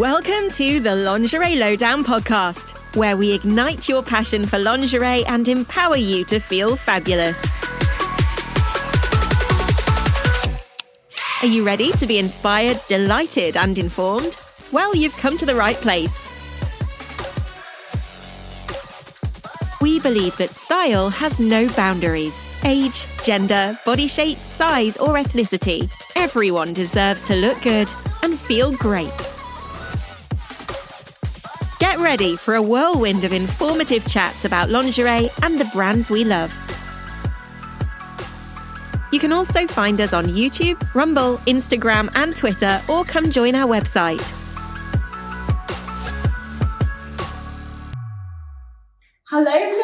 Welcome 0.00 0.48
to 0.52 0.80
the 0.80 0.96
Lingerie 0.96 1.56
Lowdown 1.56 2.04
podcast, 2.04 2.70
where 2.96 3.18
we 3.18 3.34
ignite 3.34 3.86
your 3.86 4.02
passion 4.02 4.46
for 4.46 4.58
lingerie 4.58 5.26
and 5.26 5.46
empower 5.46 5.96
you 5.96 6.24
to 6.24 6.40
feel 6.40 6.74
fabulous. 6.74 7.44
Are 11.42 11.48
you 11.48 11.66
ready 11.66 11.92
to 11.92 12.06
be 12.06 12.16
inspired, 12.18 12.80
delighted, 12.86 13.58
and 13.58 13.76
informed? 13.78 14.38
Well, 14.72 14.96
you've 14.96 15.18
come 15.18 15.36
to 15.36 15.44
the 15.44 15.54
right 15.54 15.76
place. 15.76 16.26
We 19.82 20.00
believe 20.00 20.34
that 20.38 20.48
style 20.48 21.10
has 21.10 21.38
no 21.38 21.68
boundaries 21.74 22.42
age, 22.64 23.06
gender, 23.22 23.78
body 23.84 24.08
shape, 24.08 24.38
size, 24.38 24.96
or 24.96 25.16
ethnicity. 25.16 25.90
Everyone 26.16 26.72
deserves 26.72 27.22
to 27.24 27.36
look 27.36 27.60
good 27.60 27.90
and 28.22 28.40
feel 28.40 28.72
great. 28.72 29.30
Get 32.00 32.06
ready 32.06 32.34
for 32.34 32.54
a 32.54 32.62
whirlwind 32.62 33.24
of 33.24 33.32
informative 33.34 34.08
chats 34.08 34.46
about 34.46 34.70
lingerie 34.70 35.28
and 35.42 35.60
the 35.60 35.66
brands 35.66 36.10
we 36.10 36.24
love. 36.24 36.50
You 39.12 39.20
can 39.20 39.32
also 39.32 39.66
find 39.66 40.00
us 40.00 40.14
on 40.14 40.24
YouTube, 40.24 40.82
Rumble, 40.94 41.36
Instagram, 41.46 42.10
and 42.14 42.34
Twitter, 42.34 42.80
or 42.88 43.04
come 43.04 43.30
join 43.30 43.54
our 43.54 43.68
website. 43.68 44.32
Hello, 49.28 49.44
guys! 49.44 49.82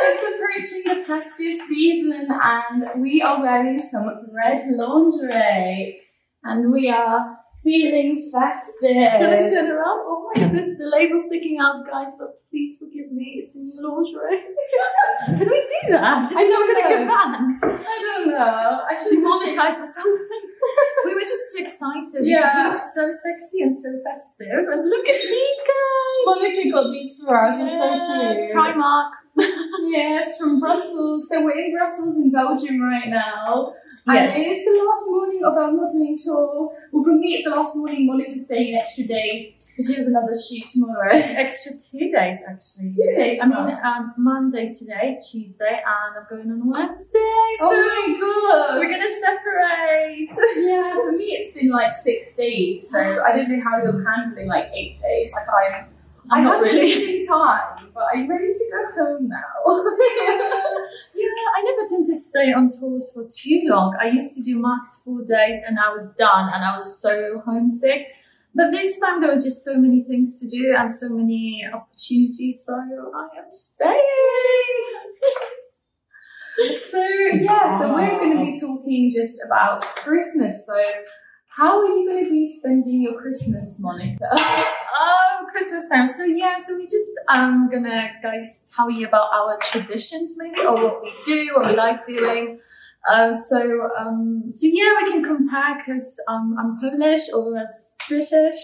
It's 0.05 0.25
approaching 0.35 0.83
the 0.85 1.05
festive 1.07 1.57
season, 1.67 2.29
and 2.31 3.01
we 3.01 3.23
are 3.23 3.41
wearing 3.41 3.79
some 3.79 4.27
red 4.31 4.61
lingerie, 4.71 5.99
and 6.45 6.73
we 6.73 6.89
are 6.91 7.39
feeling 7.63 8.17
festive. 8.33 8.91
Can 8.91 9.33
I 9.33 9.49
turn 9.49 9.71
around? 9.71 10.01
Oh 10.11 10.31
my 10.35 10.41
goodness, 10.43 10.77
the 10.79 10.87
label's 10.87 11.27
sticking 11.27 11.59
out, 11.61 11.87
guys, 11.87 12.11
but 12.19 12.31
please 12.51 12.77
forgive 12.79 13.13
me, 13.13 13.43
it's 13.45 13.55
in 13.55 13.71
lingerie. 13.81 14.43
Can 15.27 15.39
we 15.39 15.47
do 15.47 15.93
that? 15.93 16.33
I 16.33 16.43
don't 16.45 16.71
Is 16.71 16.77
it 16.77 16.91
know. 16.91 17.05
a 17.05 17.07
band? 17.07 17.59
I 17.63 17.99
don't 18.03 18.29
know. 18.29 18.81
I 18.91 18.95
should 18.99 19.19
Monetize 19.19 19.79
or 19.81 19.91
something. 19.93 20.43
we 21.05 21.15
were 21.15 21.21
just 21.21 21.49
excited 21.59 22.05
because 22.07 22.27
Yeah. 22.27 22.65
we 22.65 22.69
look 22.71 22.79
so 22.79 23.11
sexy 23.13 23.63
and 23.63 23.77
so 23.79 23.89
festive. 24.05 24.65
And 24.71 24.89
look 24.89 25.07
at 25.09 25.21
these 25.23 25.61
guys! 25.67 26.23
Monika 26.27 26.73
got 26.73 26.91
these 26.93 27.17
for 27.19 27.45
us. 27.45 27.57
It's 27.59 27.73
so 27.73 27.89
cute. 27.91 28.53
Primark. 28.55 29.11
Yes, 29.85 30.39
from 30.39 30.61
Brussels. 30.61 31.27
So 31.29 31.43
we're 31.43 31.59
in 31.59 31.73
Brussels 31.75 32.17
in 32.17 32.31
Belgium 32.31 32.81
right 32.81 33.09
now. 33.09 33.73
And 34.07 34.15
Yes. 34.29 34.37
it 34.37 34.41
is 34.41 34.65
the 34.65 34.85
last 34.85 35.05
morning 35.09 35.41
of 35.45 35.55
our 35.57 35.73
modelling 35.73 36.17
tour. 36.23 36.71
Well, 36.93 37.03
for 37.03 37.15
me, 37.15 37.35
it's 37.35 37.45
the 37.49 37.51
last 37.57 37.77
morning. 37.77 38.09
Monika's 38.09 38.45
staying 38.45 38.75
an 38.75 38.81
extra 38.81 39.05
day 39.05 39.57
because 39.59 39.87
she 39.91 39.95
has 39.95 40.07
another 40.07 40.35
shoot 40.35 40.67
tomorrow. 40.73 41.11
Extra 41.13 41.73
two 41.73 42.11
days 42.13 42.39
actually. 42.49 42.93
Two 42.93 43.13
days 43.17 43.41
I 43.43 43.47
mean, 43.47 43.77
um, 43.83 44.15
Monday 44.19 44.71
today, 44.71 45.17
Tuesday, 45.31 45.81
and 45.85 46.17
I'm 46.19 46.27
going 46.31 46.51
on 46.51 46.71
Wednesday. 46.71 47.47
So 47.59 47.67
oh 47.73 47.83
my 47.91 48.13
god! 48.21 48.79
we're 48.79 48.91
gonna 48.91 49.21
separate. 49.21 50.31
Yeah, 50.57 50.95
for 50.95 51.13
me 51.13 51.25
it's 51.25 51.53
been 51.55 51.71
like 51.71 51.95
six 51.95 52.33
days, 52.35 52.89
so 52.91 52.99
I 53.23 53.35
don't 53.37 53.49
know 53.51 53.63
how 53.63 53.83
you're 53.83 54.05
handling 54.05 54.49
like 54.49 54.69
eight 54.75 54.99
days. 55.01 55.33
Like 55.33 55.47
I'm, 55.49 55.87
I'm 56.31 56.41
I 56.41 56.43
not 56.43 56.61
really. 56.61 56.93
amazing 56.93 57.27
time, 57.27 57.91
but 57.95 58.05
I'm 58.15 58.29
ready 58.29 58.53
to 58.53 58.65
go 58.71 59.05
home 59.05 59.29
now. 59.29 59.37
Yeah, 61.15 61.29
I 61.57 61.63
never 61.63 61.89
tend 61.89 62.07
to 62.09 62.15
stay 62.15 62.53
on 62.53 62.71
tours 62.73 63.13
for 63.15 63.27
too 63.31 63.63
long. 63.67 63.97
I 64.01 64.09
used 64.09 64.35
to 64.37 64.43
do 64.43 64.59
max 64.61 65.03
four 65.05 65.23
days 65.23 65.61
and 65.67 65.79
I 65.79 65.91
was 65.93 66.15
done 66.15 66.51
and 66.53 66.65
I 66.65 66.73
was 66.73 67.01
so 67.01 67.41
homesick. 67.45 68.09
But 68.55 68.71
this 68.73 68.99
time 69.01 69.21
there 69.21 69.31
were 69.31 69.41
just 69.41 69.65
so 69.65 69.79
many 69.81 70.03
things 70.03 70.39
to 70.41 70.49
do 70.49 70.75
and 70.79 70.95
so 70.95 71.09
many 71.11 71.65
opportunities, 71.73 72.65
so 72.65 72.75
I 72.75 73.39
am 73.39 73.51
staying. 73.51 74.82
So 76.91 77.03
yeah, 77.03 77.79
so 77.79 77.95
we're 77.95 78.11
going 78.19 78.37
to 78.37 78.45
be 78.45 78.59
talking 78.59 79.11
just 79.11 79.41
about 79.45 79.83
Christmas. 79.83 80.67
So 80.67 80.75
how 81.49 81.81
are 81.81 81.87
you 81.87 82.09
going 82.09 82.25
to 82.25 82.31
be 82.31 82.47
spending 82.47 83.03
your 83.03 83.21
Christmas, 83.21 83.81
Monika? 83.83 84.19
Oh, 84.95 85.47
Christmas 85.51 85.89
time. 85.89 86.07
So 86.13 86.25
yeah, 86.25 86.63
so 86.63 86.77
we 86.77 86.85
just 86.85 87.11
um 87.29 87.71
gonna 87.73 88.11
guys 88.23 88.71
tell 88.77 88.91
you 88.91 89.07
about 89.07 89.33
our 89.33 89.59
traditions 89.59 90.35
maybe 90.37 90.61
or 90.61 90.75
what 90.75 91.03
we 91.03 91.15
do, 91.25 91.55
what 91.55 91.71
we 91.71 91.77
like 91.77 92.05
doing. 92.05 92.61
Uh, 93.09 93.33
so 93.35 93.89
um 93.99 94.45
so 94.51 94.67
yeah, 94.67 94.93
we 95.01 95.11
can 95.11 95.23
compare 95.25 95.79
because 95.79 96.23
um, 96.29 96.55
I'm 96.59 96.79
Polish 96.79 97.33
or 97.35 97.57
as 97.57 97.97
British. 98.07 98.59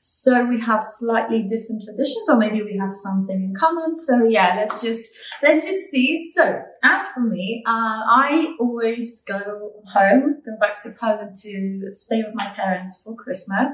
So 0.00 0.46
we 0.46 0.60
have 0.60 0.82
slightly 0.82 1.42
different 1.42 1.82
traditions, 1.84 2.28
or 2.28 2.36
maybe 2.36 2.62
we 2.62 2.78
have 2.78 2.92
something 2.92 3.36
in 3.36 3.54
common. 3.58 3.96
So 3.96 4.24
yeah, 4.24 4.54
let's 4.56 4.80
just 4.80 5.04
let's 5.42 5.66
just 5.66 5.90
see. 5.90 6.30
So 6.34 6.62
as 6.84 7.08
for 7.08 7.20
me, 7.20 7.64
uh, 7.66 7.70
I 7.70 8.54
always 8.60 9.22
go 9.26 9.72
home, 9.86 10.42
go 10.44 10.52
back 10.60 10.80
to 10.84 10.90
Poland 10.98 11.36
to 11.42 11.90
stay 11.92 12.22
with 12.22 12.34
my 12.34 12.48
parents 12.54 13.02
for 13.04 13.16
Christmas. 13.16 13.70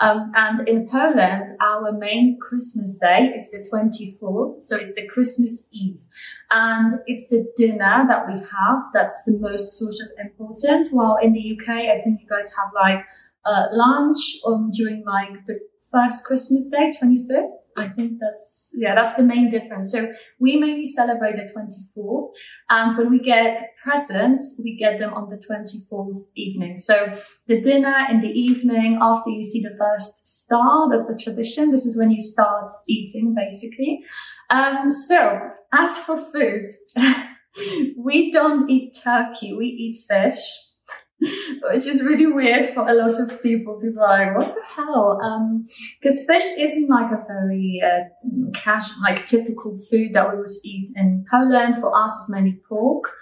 Um, 0.00 0.32
and 0.34 0.68
in 0.68 0.88
Poland, 0.88 1.56
our 1.60 1.92
main 1.92 2.38
Christmas 2.40 2.98
day 2.98 3.32
is 3.38 3.50
the 3.52 3.64
24th, 3.72 4.64
so 4.64 4.76
it's 4.76 4.94
the 4.94 5.06
Christmas 5.06 5.68
Eve. 5.72 6.00
And 6.50 6.94
it's 7.06 7.28
the 7.28 7.46
dinner 7.56 8.04
that 8.08 8.26
we 8.26 8.34
have 8.34 8.82
that's 8.92 9.22
the 9.24 9.38
most 9.38 9.78
sort 9.78 9.94
of 9.94 10.08
important. 10.18 10.88
While 10.92 11.18
in 11.22 11.32
the 11.32 11.56
UK, 11.56 11.68
I 11.68 12.00
think 12.02 12.20
you 12.20 12.28
guys 12.28 12.52
have 12.56 12.72
like 12.74 13.04
uh, 13.46 13.66
lunch 13.72 14.18
um, 14.46 14.70
during 14.72 15.04
like 15.04 15.44
the 15.46 15.58
first 15.90 16.24
Christmas 16.24 16.68
day, 16.68 16.90
25th. 17.00 17.50
I 17.76 17.88
think 17.88 18.18
that's, 18.20 18.70
yeah, 18.76 18.94
that's 18.94 19.14
the 19.14 19.24
main 19.24 19.48
difference. 19.48 19.90
So 19.90 20.12
we 20.38 20.56
mainly 20.56 20.86
celebrate 20.86 21.34
the 21.34 21.52
24th. 21.52 22.28
And 22.70 22.96
when 22.96 23.10
we 23.10 23.18
get 23.18 23.70
presents, 23.82 24.60
we 24.62 24.76
get 24.76 25.00
them 25.00 25.12
on 25.12 25.28
the 25.28 25.36
24th 25.36 26.18
evening. 26.36 26.76
So 26.76 27.12
the 27.48 27.60
dinner 27.60 28.06
in 28.08 28.20
the 28.20 28.28
evening 28.28 28.98
after 29.00 29.30
you 29.30 29.42
see 29.42 29.60
the 29.60 29.76
first 29.76 30.28
star. 30.44 30.88
That's 30.90 31.06
the 31.06 31.20
tradition. 31.20 31.70
This 31.70 31.84
is 31.84 31.98
when 31.98 32.10
you 32.12 32.22
start 32.22 32.70
eating, 32.86 33.34
basically. 33.34 34.04
Um, 34.50 34.90
so 34.90 35.40
as 35.72 35.98
for 35.98 36.24
food, 36.32 36.66
we 37.96 38.30
don't 38.30 38.70
eat 38.70 38.96
turkey. 39.02 39.54
We 39.54 39.66
eat 39.66 39.96
fish, 40.08 40.38
which 41.72 41.86
is 41.86 42.02
really 42.02 42.26
weird 42.26 42.68
for 42.68 42.88
a 42.88 42.94
lot 42.94 43.12
of 43.18 43.42
people. 43.42 43.80
People 43.80 44.02
are 44.02 44.18
like, 44.18 44.36
"What 44.36 44.54
the 44.54 44.62
hell?" 44.76 45.20
Um, 45.22 45.64
because 46.00 46.24
fish 46.26 46.44
isn't 46.58 46.88
like 46.88 47.10
a 47.12 47.24
very 47.26 47.82
uh, 47.84 48.50
cash, 48.52 48.90
like 49.02 49.26
typical 49.26 49.78
food 49.90 50.14
that 50.14 50.30
we 50.30 50.38
would 50.38 50.50
eat 50.64 50.88
in 50.96 51.24
Poland. 51.30 51.76
For 51.76 51.94
us, 51.94 52.12
it's 52.20 52.30
mainly 52.30 52.60
pork. 52.68 53.12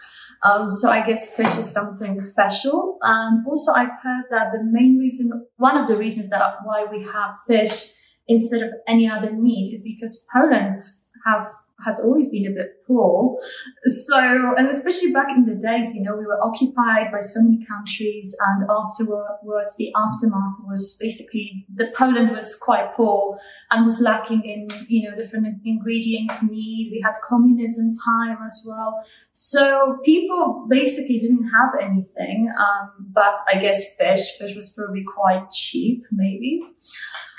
Um, 0.42 0.70
so 0.70 0.90
I 0.90 1.06
guess 1.06 1.34
fish 1.34 1.56
is 1.56 1.70
something 1.70 2.20
special. 2.20 2.98
And 3.02 3.38
also 3.46 3.72
I've 3.72 3.96
heard 4.02 4.24
that 4.30 4.50
the 4.52 4.64
main 4.64 4.98
reason, 4.98 5.46
one 5.56 5.76
of 5.76 5.86
the 5.86 5.96
reasons 5.96 6.30
that 6.30 6.56
why 6.64 6.84
we 6.84 7.04
have 7.04 7.34
fish 7.46 7.92
instead 8.26 8.62
of 8.62 8.72
any 8.88 9.08
other 9.08 9.32
meat 9.32 9.72
is 9.72 9.82
because 9.84 10.26
Poland 10.32 10.80
have 11.26 11.46
has 11.84 12.00
always 12.00 12.28
been 12.30 12.46
a 12.46 12.54
bit 12.54 12.84
poor. 12.86 13.36
So, 13.84 14.54
and 14.56 14.68
especially 14.68 15.12
back 15.12 15.28
in 15.30 15.44
the 15.44 15.54
days, 15.54 15.94
you 15.94 16.02
know, 16.02 16.16
we 16.16 16.26
were 16.26 16.42
occupied 16.42 17.12
by 17.12 17.20
so 17.20 17.42
many 17.42 17.64
countries 17.64 18.36
and 18.48 18.68
afterwards 18.70 19.76
the 19.76 19.92
aftermath 19.96 20.56
was 20.64 20.96
basically 21.00 21.66
the 21.74 21.92
Poland 21.96 22.30
was 22.30 22.54
quite 22.56 22.94
poor 22.94 23.38
and 23.70 23.84
was 23.84 24.00
lacking 24.00 24.42
in, 24.44 24.68
you 24.88 25.08
know, 25.08 25.16
different 25.16 25.46
ingredients, 25.64 26.42
meat. 26.42 26.90
We 26.92 27.00
had 27.00 27.14
communism 27.26 27.92
time 28.04 28.38
as 28.44 28.64
well. 28.68 29.04
So 29.32 29.98
people 30.04 30.66
basically 30.68 31.18
didn't 31.18 31.48
have 31.48 31.70
anything. 31.80 32.52
Um, 32.58 32.90
but 33.12 33.38
I 33.52 33.58
guess 33.58 33.96
fish, 33.96 34.38
fish 34.38 34.54
was 34.54 34.72
probably 34.76 35.04
quite 35.04 35.50
cheap, 35.50 36.04
maybe. 36.10 36.62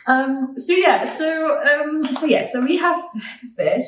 Um, 0.07 0.53
so 0.57 0.73
yeah, 0.73 1.05
so, 1.05 1.61
um, 1.61 2.03
so 2.03 2.25
yeah, 2.25 2.45
so 2.45 2.61
we 2.61 2.77
have 2.77 3.01
fish. 3.57 3.85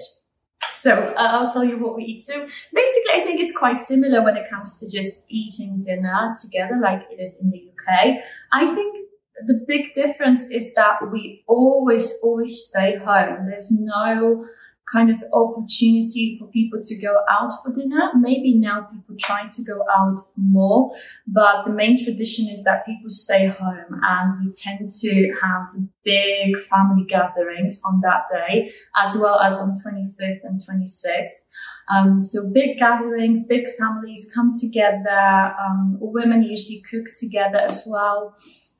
So 0.86 0.94
uh, 0.94 1.14
I'll 1.18 1.52
tell 1.52 1.66
you 1.66 1.80
what 1.80 1.96
we 1.96 2.04
eat. 2.04 2.22
So 2.22 2.42
basically, 2.42 3.14
I 3.16 3.22
think 3.24 3.42
it's 3.42 3.58
quite 3.58 3.78
similar 3.78 4.24
when 4.24 4.38
it 4.38 4.48
comes 4.48 4.80
to 4.80 4.86
just 4.96 5.26
eating 5.30 5.82
dinner 5.82 6.32
together, 6.40 6.78
like 6.80 7.08
it 7.10 7.20
is 7.20 7.40
in 7.42 7.50
the 7.50 7.72
UK. 7.72 8.20
I 8.52 8.68
think 8.76 9.08
the 9.48 9.66
big 9.68 9.94
difference 9.94 10.48
is 10.52 10.76
that 10.76 11.12
we 11.12 11.44
always, 11.48 12.14
always 12.22 12.66
stay 12.68 12.98
home. 12.98 13.48
There's 13.48 13.72
no 13.72 14.46
kind 14.92 15.10
of 15.10 15.18
opportunity 15.34 16.38
for 16.38 16.48
people 16.48 16.80
to 16.82 17.02
go 17.02 17.22
out 17.30 17.52
for 17.64 17.72
dinner. 17.72 18.12
Maybe 18.16 18.54
now 18.54 18.82
people 18.92 19.16
try 19.20 19.48
to 19.48 19.64
go 19.64 19.84
out 19.98 20.20
more, 20.38 20.92
but 21.28 21.66
the 21.66 21.72
main 21.72 22.04
tradition 22.04 22.48
is 22.50 22.64
that 22.64 22.86
people 22.86 23.10
stay 23.10 23.48
home 23.48 24.00
and 24.04 24.46
we 24.46 24.52
tend 24.52 24.90
to 24.90 25.34
have 25.42 25.70
big 26.04 26.58
family 26.58 27.04
gatherings 27.06 27.82
on 27.86 28.02
that 28.02 28.26
day, 28.32 28.72
as 28.96 29.16
well 29.18 29.40
as 29.40 29.56
on 29.56 29.76
25th 29.84 30.44
and 30.44 30.60
26th. 30.60 31.30
Um, 31.94 32.22
so 32.22 32.52
big 32.54 32.78
gatherings, 32.78 33.48
big 33.48 33.68
families 33.80 34.32
come 34.34 34.52
together. 34.60 35.54
Um, 35.60 35.98
women 36.00 36.44
usually 36.44 36.82
cook 36.82 37.08
together 37.20 37.58
as 37.58 37.88
well. 37.88 38.36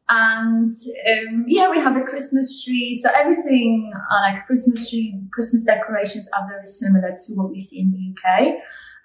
And 0.08 0.72
um, 0.72 1.46
yeah, 1.48 1.70
we 1.70 1.80
have 1.80 1.98
a 1.98 2.02
Christmas 2.02 2.64
tree. 2.64 2.96
So 2.96 3.10
everything 3.16 3.92
uh, 3.96 4.22
like 4.22 4.46
Christmas 4.46 4.90
tree, 4.90 5.20
Christmas 5.32 5.64
decorations 5.64 6.30
are 6.38 6.48
very 6.48 6.68
similar 6.68 7.12
to 7.12 7.34
what 7.34 7.50
we 7.50 7.60
see 7.60 7.82
in 7.82 7.92
the 7.92 8.14
UK. 8.14 8.56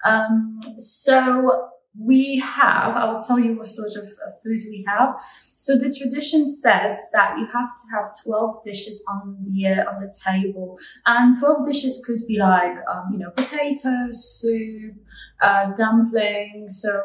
Um, 0.03 0.59
so 0.61 1.71
we 1.99 2.39
have, 2.39 2.95
I 2.95 3.11
will 3.11 3.19
tell 3.19 3.39
you 3.39 3.57
what 3.57 3.67
sort 3.67 3.95
of 3.95 4.09
food 4.43 4.61
we 4.69 4.85
have. 4.87 5.19
So 5.57 5.77
the 5.77 5.93
tradition 5.93 6.51
says 6.51 6.97
that 7.13 7.37
you 7.37 7.45
have 7.47 7.67
to 7.67 7.83
have 7.93 8.11
12 8.23 8.63
dishes 8.63 9.03
on 9.09 9.37
the, 9.43 9.67
uh, 9.67 9.91
on 9.91 9.97
the 9.97 10.13
table 10.25 10.79
and 11.05 11.37
12 11.37 11.65
dishes 11.65 12.01
could 12.05 12.25
be 12.27 12.37
like, 12.37 12.77
um, 12.89 13.09
you 13.11 13.19
know, 13.19 13.31
potatoes, 13.31 14.39
soup, 14.39 14.95
uh, 15.41 15.71
dumplings. 15.73 16.81
So 16.81 17.03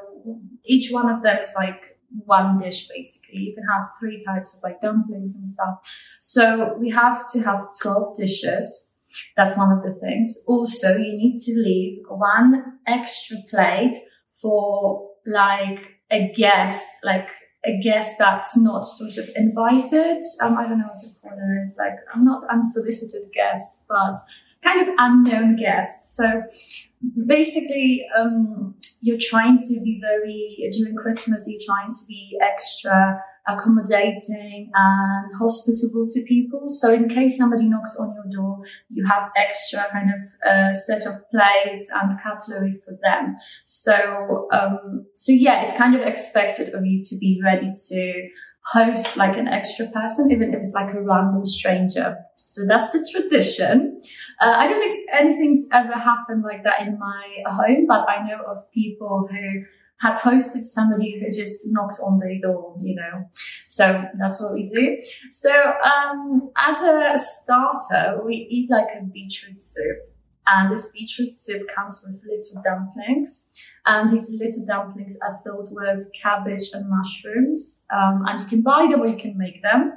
each 0.64 0.93
one 0.93 1.10
of 1.10 1.22
them 1.22 1.38
is 1.38 1.52
like 1.56 1.95
one 2.25 2.58
dish 2.58 2.88
basically. 2.88 3.38
You 3.38 3.55
can 3.55 3.64
have 3.73 3.88
three 3.99 4.23
types 4.25 4.56
of 4.56 4.62
like 4.62 4.81
dumplings 4.81 5.35
and 5.35 5.49
stuff. 5.49 5.79
So 6.20 6.75
we 6.79 6.91
have 6.91 7.31
to 7.32 7.41
have 7.41 7.69
12 7.81 8.17
dishes. 8.17 8.97
That's 9.37 9.56
one 9.56 9.76
of 9.76 9.82
the 9.82 9.99
things. 9.99 10.44
Also, 10.47 10.97
you 10.97 11.17
need 11.17 11.38
to 11.41 11.53
leave 11.53 12.03
one 12.08 12.79
extra 12.87 13.38
plate 13.49 13.97
for 14.35 15.11
like 15.26 15.97
a 16.11 16.32
guest, 16.35 16.87
like 17.03 17.29
a 17.64 17.79
guest 17.81 18.17
that's 18.19 18.56
not 18.56 18.82
sort 18.82 19.17
of 19.17 19.29
invited. 19.37 20.23
Um, 20.43 20.56
I 20.56 20.69
don't 20.69 20.79
know 20.79 20.87
what 20.87 21.00
to 21.00 21.20
call 21.23 21.32
it. 21.32 21.64
It's 21.64 21.79
like 21.79 21.97
I'm 22.14 22.25
not 22.25 22.44
unsolicited 22.50 23.32
guest, 23.32 23.85
but 23.88 24.17
kind 24.62 24.82
of 24.82 24.94
unknown 24.99 25.56
guest. 25.56 26.17
So 26.17 26.43
basically, 27.26 28.06
um, 28.19 28.75
you're 29.06 29.19
trying 29.20 29.58
to 29.58 29.81
be 29.85 30.00
very 30.00 30.69
during 30.73 30.97
Christmas. 30.97 31.44
You're 31.47 31.61
trying 31.64 31.91
to 31.91 32.06
be 32.08 32.37
extra 32.43 33.23
accommodating 33.49 34.70
and 34.75 35.32
hospitable 35.38 36.05
to 36.12 36.25
people. 36.25 36.69
So 36.69 36.93
in 36.93 37.08
case 37.08 37.38
somebody 37.38 37.69
knocks 37.69 37.97
on 37.97 38.12
your 38.14 38.25
door, 38.29 38.64
you 38.91 39.06
have 39.06 39.31
extra 39.37 39.87
kind 39.93 40.11
of 40.11 40.50
uh, 40.50 40.73
set 40.73 41.06
of 41.06 41.14
plates 41.31 41.88
and 41.94 42.11
cutlery 42.20 42.81
for 42.85 42.99
them. 43.03 43.37
So, 43.67 44.49
um, 44.53 45.06
so 45.14 45.32
yeah, 45.32 45.62
it's 45.62 45.79
kind 45.79 45.94
of 45.94 46.00
expected 46.00 46.75
of 46.75 46.85
you 46.85 47.00
to 47.03 47.17
be 47.19 47.41
ready 47.44 47.73
to 47.91 48.29
host 48.72 49.16
like 49.16 49.36
an 49.36 49.48
extra 49.48 49.86
person, 49.86 50.30
even 50.30 50.52
if 50.52 50.60
it's 50.60 50.74
like 50.74 50.92
a 50.94 51.00
random 51.00 51.44
stranger. 51.44 52.16
So 52.36 52.66
that's 52.66 52.90
the 52.90 53.06
tradition. 53.10 54.00
Uh, 54.40 54.54
I 54.56 54.66
don't 54.66 54.80
think 54.80 55.08
anything's 55.12 55.66
ever 55.72 55.92
happened 55.92 56.42
like 56.42 56.64
that 56.64 56.86
in 56.86 56.98
my 56.98 57.42
home, 57.46 57.86
but 57.86 58.08
I 58.08 58.26
know 58.26 58.42
of 58.46 58.70
people 58.72 59.28
who 59.30 59.64
had 59.98 60.16
hosted 60.16 60.64
somebody 60.64 61.18
who 61.18 61.30
just 61.30 61.62
knocked 61.66 61.98
on 62.02 62.18
their 62.18 62.38
door, 62.40 62.76
you 62.80 62.94
know. 62.94 63.28
So 63.68 64.04
that's 64.18 64.40
what 64.40 64.54
we 64.54 64.66
do. 64.66 64.98
So 65.30 65.52
um, 65.52 66.50
as 66.56 66.82
a 66.82 67.14
starter, 67.16 68.20
we 68.24 68.46
eat 68.50 68.70
like 68.70 68.88
a 68.98 69.02
beetroot 69.04 69.58
soup. 69.58 69.98
And 70.46 70.70
this 70.70 70.90
beetroot 70.93 71.34
soup 71.34 71.69
comes 71.75 72.04
with 72.06 72.22
little 72.25 72.62
dumplings. 72.62 73.50
And 73.87 74.12
these 74.12 74.31
little 74.31 74.66
dumplings 74.66 75.16
are 75.22 75.38
filled 75.44 75.69
with 75.72 76.08
cabbage 76.20 76.70
and 76.72 76.88
mushrooms. 76.88 77.84
Um, 77.93 78.25
and 78.26 78.40
you 78.40 78.46
can 78.46 78.62
buy 78.62 78.88
them 78.90 79.00
or 79.02 79.06
you 79.06 79.16
can 79.16 79.38
make 79.38 79.62
them. 79.62 79.93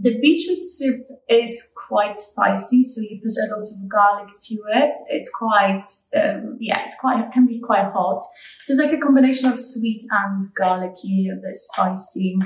The 0.00 0.18
beetroot 0.20 0.62
soup 0.62 1.06
is 1.28 1.72
quite 1.88 2.16
spicy, 2.16 2.82
so 2.84 3.00
you 3.00 3.20
put 3.20 3.32
a 3.36 3.50
lot 3.52 3.62
of 3.62 3.88
garlic 3.88 4.28
to 4.46 4.54
it. 4.74 4.96
It's 5.08 5.30
quite, 5.30 5.84
um, 6.14 6.56
yeah, 6.60 6.84
it's 6.84 6.96
quite, 7.00 7.24
it 7.24 7.32
can 7.32 7.46
be 7.46 7.60
quite 7.60 7.90
hot. 7.92 8.22
So 8.64 8.74
it's 8.74 8.82
like 8.82 8.92
a 8.92 8.98
combination 8.98 9.50
of 9.50 9.58
sweet 9.58 10.02
and 10.10 10.42
garlicky, 10.56 11.28
a 11.32 11.36
bit 11.36 11.54
spicy. 11.54 12.38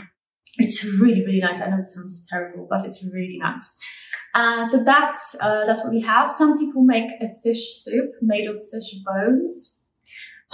It's 0.59 0.85
really, 0.85 1.25
really 1.25 1.41
nice. 1.41 1.61
I 1.61 1.71
know 1.71 1.79
it 1.79 1.85
sounds 1.85 2.27
terrible, 2.29 2.67
but 2.69 2.85
it's 2.85 3.05
really 3.05 3.39
nice. 3.41 3.75
Uh, 4.35 4.67
so 4.67 4.83
that's 4.85 5.37
uh, 5.41 5.65
that's 5.67 5.83
what 5.83 5.93
we 5.93 6.01
have. 6.01 6.29
Some 6.29 6.59
people 6.59 6.83
make 6.83 7.11
a 7.21 7.29
fish 7.43 7.83
soup 7.83 8.11
made 8.21 8.49
of 8.49 8.57
fish 8.71 8.95
bones. 9.05 9.83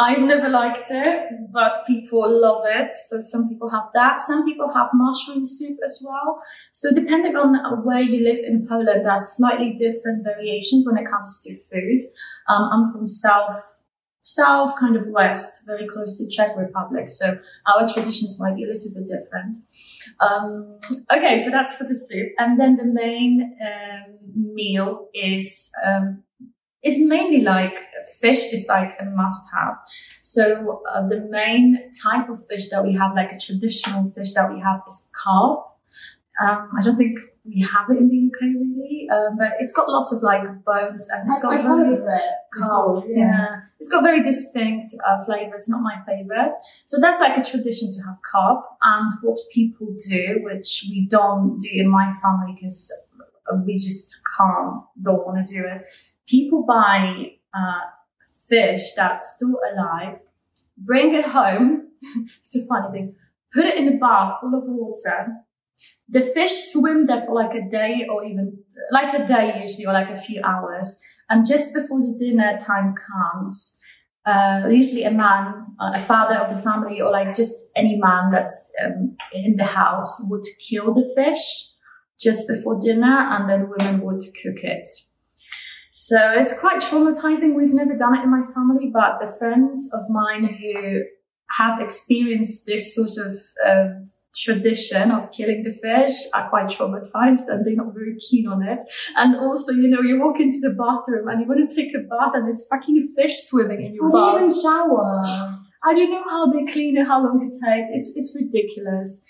I've 0.00 0.21
never 0.21 0.49
liked 0.49 0.87
it, 0.91 1.29
but 1.53 1.85
people 1.85 2.23
love 2.41 2.62
it. 2.67 2.95
So 2.95 3.21
some 3.21 3.49
people 3.49 3.69
have 3.71 3.91
that. 3.95 4.21
Some 4.21 4.45
people 4.45 4.73
have 4.73 4.91
mushroom 4.95 5.45
soup 5.45 5.77
as 5.83 6.05
well. 6.06 6.41
So 6.73 6.95
depending 6.95 7.35
on 7.35 7.85
where 7.85 8.00
you 8.00 8.23
live 8.23 8.39
in 8.45 8.65
Poland, 8.65 9.05
there's 9.05 9.37
slightly 9.37 9.73
different 9.73 10.23
variations 10.23 10.87
when 10.87 10.97
it 11.03 11.11
comes 11.11 11.43
to 11.45 11.56
food. 11.69 12.00
Um, 12.49 12.69
I'm 12.73 12.93
from 12.93 13.09
South, 13.09 13.61
South, 14.38 14.76
kind 14.79 14.96
of 14.96 15.05
West, 15.08 15.50
very 15.67 15.87
close 15.88 16.17
to 16.19 16.29
Czech 16.29 16.56
Republic. 16.56 17.11
So 17.11 17.38
our 17.67 17.88
traditions 17.93 18.38
might 18.40 18.56
be 18.56 18.64
a 18.64 18.69
little 18.73 18.90
bit 18.96 19.06
different. 19.14 19.56
Um, 20.20 20.79
okay, 21.14 21.38
so 21.43 21.50
that's 21.50 21.75
for 21.76 21.85
the 21.85 21.94
soup. 21.94 22.29
And 22.38 22.58
then 22.61 22.76
the 22.76 22.85
main 22.85 23.56
um, 23.70 24.55
meal 24.55 25.08
is 25.14 25.70
um, 25.87 26.23
it's 26.82 27.00
mainly 27.00 27.40
like 27.40 27.76
fish 28.20 28.52
is 28.52 28.67
like 28.69 28.96
a 29.00 29.05
must 29.05 29.43
have. 29.52 29.75
So 30.23 30.82
uh, 30.93 31.06
the 31.08 31.26
main 31.29 31.90
type 32.02 32.29
of 32.29 32.38
fish 32.49 32.69
that 32.70 32.85
we 32.85 32.93
have, 32.94 33.14
like 33.14 33.32
a 33.32 33.38
traditional 33.38 34.11
fish 34.11 34.32
that 34.35 34.52
we 34.52 34.61
have 34.61 34.81
is 34.87 35.11
carp. 35.23 35.67
Um, 36.40 36.70
I 36.79 36.82
don't 36.82 36.96
think 36.96 37.19
we 37.49 37.62
have 37.62 37.89
it 37.91 37.97
in 37.97 38.09
the 38.09 38.27
UK 38.29 38.41
really, 38.43 39.09
um, 39.11 39.37
but 39.39 39.53
it's 39.59 39.73
got 39.73 39.89
lots 39.89 40.12
of 40.12 40.23
like 40.23 40.43
bones 40.65 41.09
and 41.12 41.29
it's 41.29 41.41
got 41.41 41.55
I've 41.55 41.62
very 41.62 41.85
heard 41.85 41.99
of 41.99 42.05
it. 42.06 42.23
carp. 42.53 42.95
before, 42.97 43.11
Yeah. 43.11 43.61
it's 43.81 43.89
got 43.89 44.03
very 44.03 44.23
distinct 44.23 44.95
uh, 45.06 45.25
flavor. 45.25 45.55
It's 45.55 45.69
not 45.69 45.81
my 45.83 45.97
favorite. 46.06 46.53
So 46.87 47.00
that's 47.00 47.21
like 47.21 47.37
a 47.39 47.43
tradition 47.43 47.89
to 47.95 48.03
have 48.03 48.17
carp. 48.31 48.65
And 48.83 49.11
what 49.23 49.39
people 49.53 49.89
do, 50.09 50.41
which 50.43 50.85
we 50.91 51.06
don't 51.09 51.59
do 51.59 51.69
in 51.73 51.89
my 51.89 52.12
family 52.23 52.55
because 52.55 52.93
we 53.65 53.79
just 53.79 54.15
can't, 54.37 54.83
don't 55.03 55.25
want 55.27 55.47
to 55.47 55.55
do 55.55 55.67
it. 55.67 55.85
People 56.29 56.65
buy 56.67 57.33
uh, 57.55 57.81
fish 58.49 58.93
that's 58.95 59.35
still 59.37 59.59
alive, 59.73 60.19
bring 60.77 61.15
it 61.15 61.25
home. 61.25 61.89
it's 62.45 62.56
a 62.56 62.67
funny 62.67 62.93
thing. 62.93 63.17
Put 63.53 63.65
it 63.65 63.77
in 63.79 63.89
a 63.95 63.97
bath 63.97 64.41
full 64.41 64.55
of 64.55 64.65
water. 64.67 65.29
The 66.09 66.23
fish 66.23 66.73
swim 66.73 67.07
there 67.07 67.21
for 67.21 67.35
like 67.35 67.55
a 67.55 67.69
day 67.69 68.07
or 68.11 68.25
even 68.25 68.63
like 68.91 69.15
a 69.15 69.27
day 69.27 69.61
usually 69.61 69.87
or 69.87 69.93
like 69.93 70.11
a 70.11 70.17
few 70.17 70.43
hours. 70.43 70.99
And 71.29 71.47
just 71.47 71.75
before 71.75 72.01
the 72.01 72.17
dinner 72.19 72.57
time 72.59 72.95
comes, 72.95 73.79
uh, 74.25 74.69
usually 74.71 75.05
a 75.05 75.11
man, 75.11 75.67
uh, 75.81 75.93
a 75.95 75.99
father 75.99 76.37
of 76.37 76.49
the 76.49 76.61
family, 76.63 77.01
or 77.01 77.11
like 77.11 77.35
just 77.35 77.71
any 77.77 77.97
man 77.97 78.31
that's 78.31 78.73
um, 78.85 79.17
in 79.33 79.57
the 79.57 79.65
house 79.65 80.21
would 80.29 80.45
kill 80.69 80.95
the 80.95 81.11
fish 81.14 81.38
just 82.21 82.49
before 82.49 82.79
dinner, 82.79 83.29
and 83.31 83.49
then 83.49 83.71
women 83.71 84.02
would 84.02 84.21
cook 84.43 84.64
it. 84.64 84.87
So 85.93 86.19
it's 86.33 86.59
quite 86.59 86.81
traumatizing. 86.81 87.55
We've 87.55 87.75
never 87.75 87.95
done 87.95 88.17
it 88.17 88.25
in 88.25 88.31
my 88.31 88.43
family, 88.55 88.91
but 88.93 89.19
the 89.21 89.33
friends 89.38 89.91
of 89.93 90.09
mine 90.11 90.45
who 90.45 91.02
have 91.59 91.81
experienced 91.81 92.67
this 92.67 92.95
sort 92.95 93.17
of 93.26 93.37
um, 93.67 94.05
tradition 94.42 95.11
of 95.11 95.30
killing 95.33 95.62
the 95.62 95.71
fish 95.71 96.14
are 96.35 96.49
quite 96.49 96.66
traumatized 96.66 97.49
and 97.49 97.64
they're 97.64 97.75
not 97.75 97.92
very 97.95 98.16
keen 98.18 98.47
on 98.47 98.62
it. 98.62 98.83
And 99.16 99.37
also, 99.37 99.73
you 99.73 99.88
know, 99.88 100.00
you 100.00 100.21
walk 100.21 100.40
into 100.40 100.59
the 100.61 100.75
bathroom 100.75 101.28
and 101.28 101.40
you 101.40 101.47
want 101.47 101.68
to 101.68 101.75
take 101.75 101.95
a 101.95 101.99
bath 101.99 102.33
and 102.35 102.47
there's 102.47 102.66
fucking 102.68 103.12
fish 103.16 103.37
swimming 103.45 103.85
in 103.85 103.95
your 103.95 104.11
How 104.11 104.38
do 104.38 104.40
you 104.40 104.47
even 104.47 104.62
shower? 104.62 105.59
I 105.85 105.95
don't 105.95 106.11
know 106.11 106.25
how 106.28 106.47
they 106.47 106.64
clean 106.71 106.97
it, 106.97 107.07
how 107.07 107.23
long 107.23 107.49
it 107.49 107.57
takes. 107.64 107.90
It's 107.92 108.16
it's 108.16 108.35
ridiculous. 108.35 109.25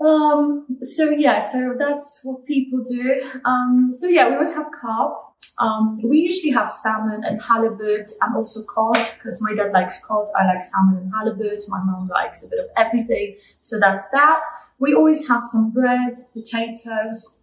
Um, 0.00 0.66
so 0.80 1.10
yeah, 1.10 1.40
so 1.40 1.74
that's 1.78 2.20
what 2.24 2.46
people 2.46 2.82
do. 2.84 3.20
Um, 3.44 3.90
so 3.92 4.06
yeah, 4.06 4.28
we 4.30 4.36
would 4.36 4.54
have 4.54 4.70
carp. 4.70 5.18
Um, 5.60 6.00
we 6.02 6.18
usually 6.18 6.52
have 6.52 6.70
salmon 6.70 7.24
and 7.24 7.40
halibut 7.42 8.10
and 8.20 8.36
also 8.36 8.60
cod 8.72 9.08
because 9.14 9.42
my 9.42 9.54
dad 9.54 9.72
likes 9.72 10.04
cod. 10.04 10.28
I 10.36 10.46
like 10.46 10.62
salmon 10.62 10.98
and 11.02 11.12
halibut. 11.12 11.64
My 11.68 11.82
mom 11.82 12.08
likes 12.08 12.44
a 12.44 12.48
bit 12.48 12.60
of 12.60 12.66
everything. 12.76 13.36
So 13.60 13.80
that's 13.80 14.08
that. 14.12 14.42
We 14.78 14.94
always 14.94 15.26
have 15.28 15.42
some 15.42 15.72
bread, 15.72 16.16
potatoes. 16.32 17.42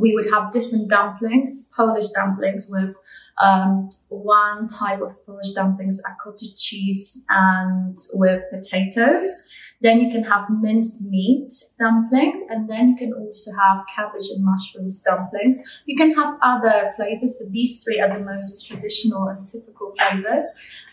We 0.00 0.14
would 0.14 0.26
have 0.32 0.52
different 0.52 0.88
dumplings, 0.88 1.70
Polish 1.76 2.08
dumplings 2.08 2.68
with 2.70 2.96
um, 3.42 3.88
one 4.08 4.66
type 4.68 5.00
of 5.00 5.24
Polish 5.26 5.50
dumplings 5.50 6.00
are 6.06 6.16
cottage 6.22 6.56
cheese 6.56 7.24
and 7.28 7.96
with 8.14 8.42
potatoes. 8.50 9.52
Then 9.82 9.98
you 9.98 10.10
can 10.10 10.22
have 10.24 10.46
minced 10.48 11.02
meat 11.02 11.52
dumplings, 11.78 12.40
and 12.48 12.70
then 12.70 12.90
you 12.90 12.96
can 12.96 13.12
also 13.12 13.50
have 13.60 13.84
cabbage 13.94 14.28
and 14.34 14.44
mushrooms 14.44 15.02
dumplings. 15.02 15.60
You 15.86 15.96
can 15.96 16.14
have 16.14 16.38
other 16.40 16.92
flavors, 16.96 17.36
but 17.38 17.50
these 17.50 17.82
three 17.82 18.00
are 18.00 18.12
the 18.12 18.24
most 18.24 18.66
traditional 18.66 19.28
and 19.28 19.46
typical 19.46 19.92
flavors. 19.98 20.44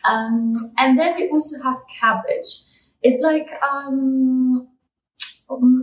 Um, 0.06 0.54
and 0.78 0.98
then 0.98 1.16
we 1.16 1.30
also 1.30 1.62
have 1.64 1.78
cabbage. 2.00 2.50
It's 3.04 3.22
like 3.22 3.50
um, 3.64 4.68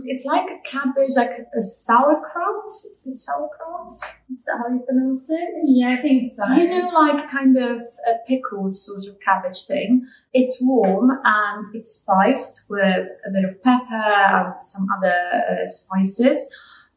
it's 0.05 0.25
like 0.25 0.49
a 0.49 0.69
cabbage, 0.69 1.11
like 1.15 1.31
a 1.55 1.61
sauerkraut. 1.61 2.67
Is 2.67 3.05
it 3.05 3.15
sauerkraut? 3.17 3.91
Is 3.91 4.43
that 4.45 4.57
how 4.59 4.73
you 4.73 4.81
pronounce 4.87 5.29
it? 5.29 5.49
Yeah, 5.63 5.97
I 5.97 6.01
think 6.01 6.27
so. 6.29 6.45
You 6.53 6.69
know, 6.69 6.89
like 6.89 7.29
kind 7.29 7.57
of 7.57 7.81
a 7.81 8.13
pickled 8.25 8.75
sort 8.75 9.05
of 9.07 9.19
cabbage 9.19 9.63
thing. 9.67 10.07
It's 10.33 10.59
warm 10.61 11.11
and 11.23 11.65
it's 11.75 12.01
spiced 12.01 12.65
with 12.69 13.07
a 13.25 13.31
bit 13.31 13.43
of 13.43 13.61
pepper 13.61 13.93
and 13.93 14.53
some 14.63 14.87
other 14.97 15.13
uh, 15.13 15.65
spices. 15.65 16.49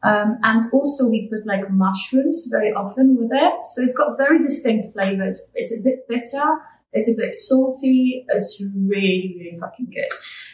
Um, 0.03 0.39
and 0.43 0.65
also 0.73 1.11
we 1.11 1.29
put 1.29 1.47
like 1.47 1.71
mushrooms 1.71 2.49
very 2.51 2.73
often 2.73 3.17
with 3.17 3.31
it. 3.33 3.65
So 3.65 3.83
it's 3.83 3.97
got 3.97 4.17
very 4.17 4.39
distinct 4.39 4.93
flavors. 4.93 5.41
It's 5.55 5.73
a 5.73 5.83
bit 5.83 6.07
bitter. 6.09 6.59
It's 6.93 7.09
a 7.09 7.15
bit 7.17 7.35
salty. 7.35 8.25
It's 8.29 8.63
really, 8.63 9.37
really 9.39 9.59
fucking 9.59 9.91
good. 9.93 10.09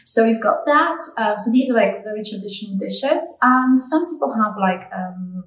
So 0.06 0.25
we've 0.25 0.40
got 0.40 0.64
that. 0.66 1.00
Uh, 1.18 1.36
so 1.36 1.50
these 1.50 1.68
are 1.68 1.75
like 1.75 2.04
very 2.04 2.22
traditional 2.22 2.78
dishes. 2.78 3.20
And 3.42 3.80
some 3.80 4.08
people 4.08 4.32
have 4.32 4.54
like, 4.56 4.88
um, 4.96 5.44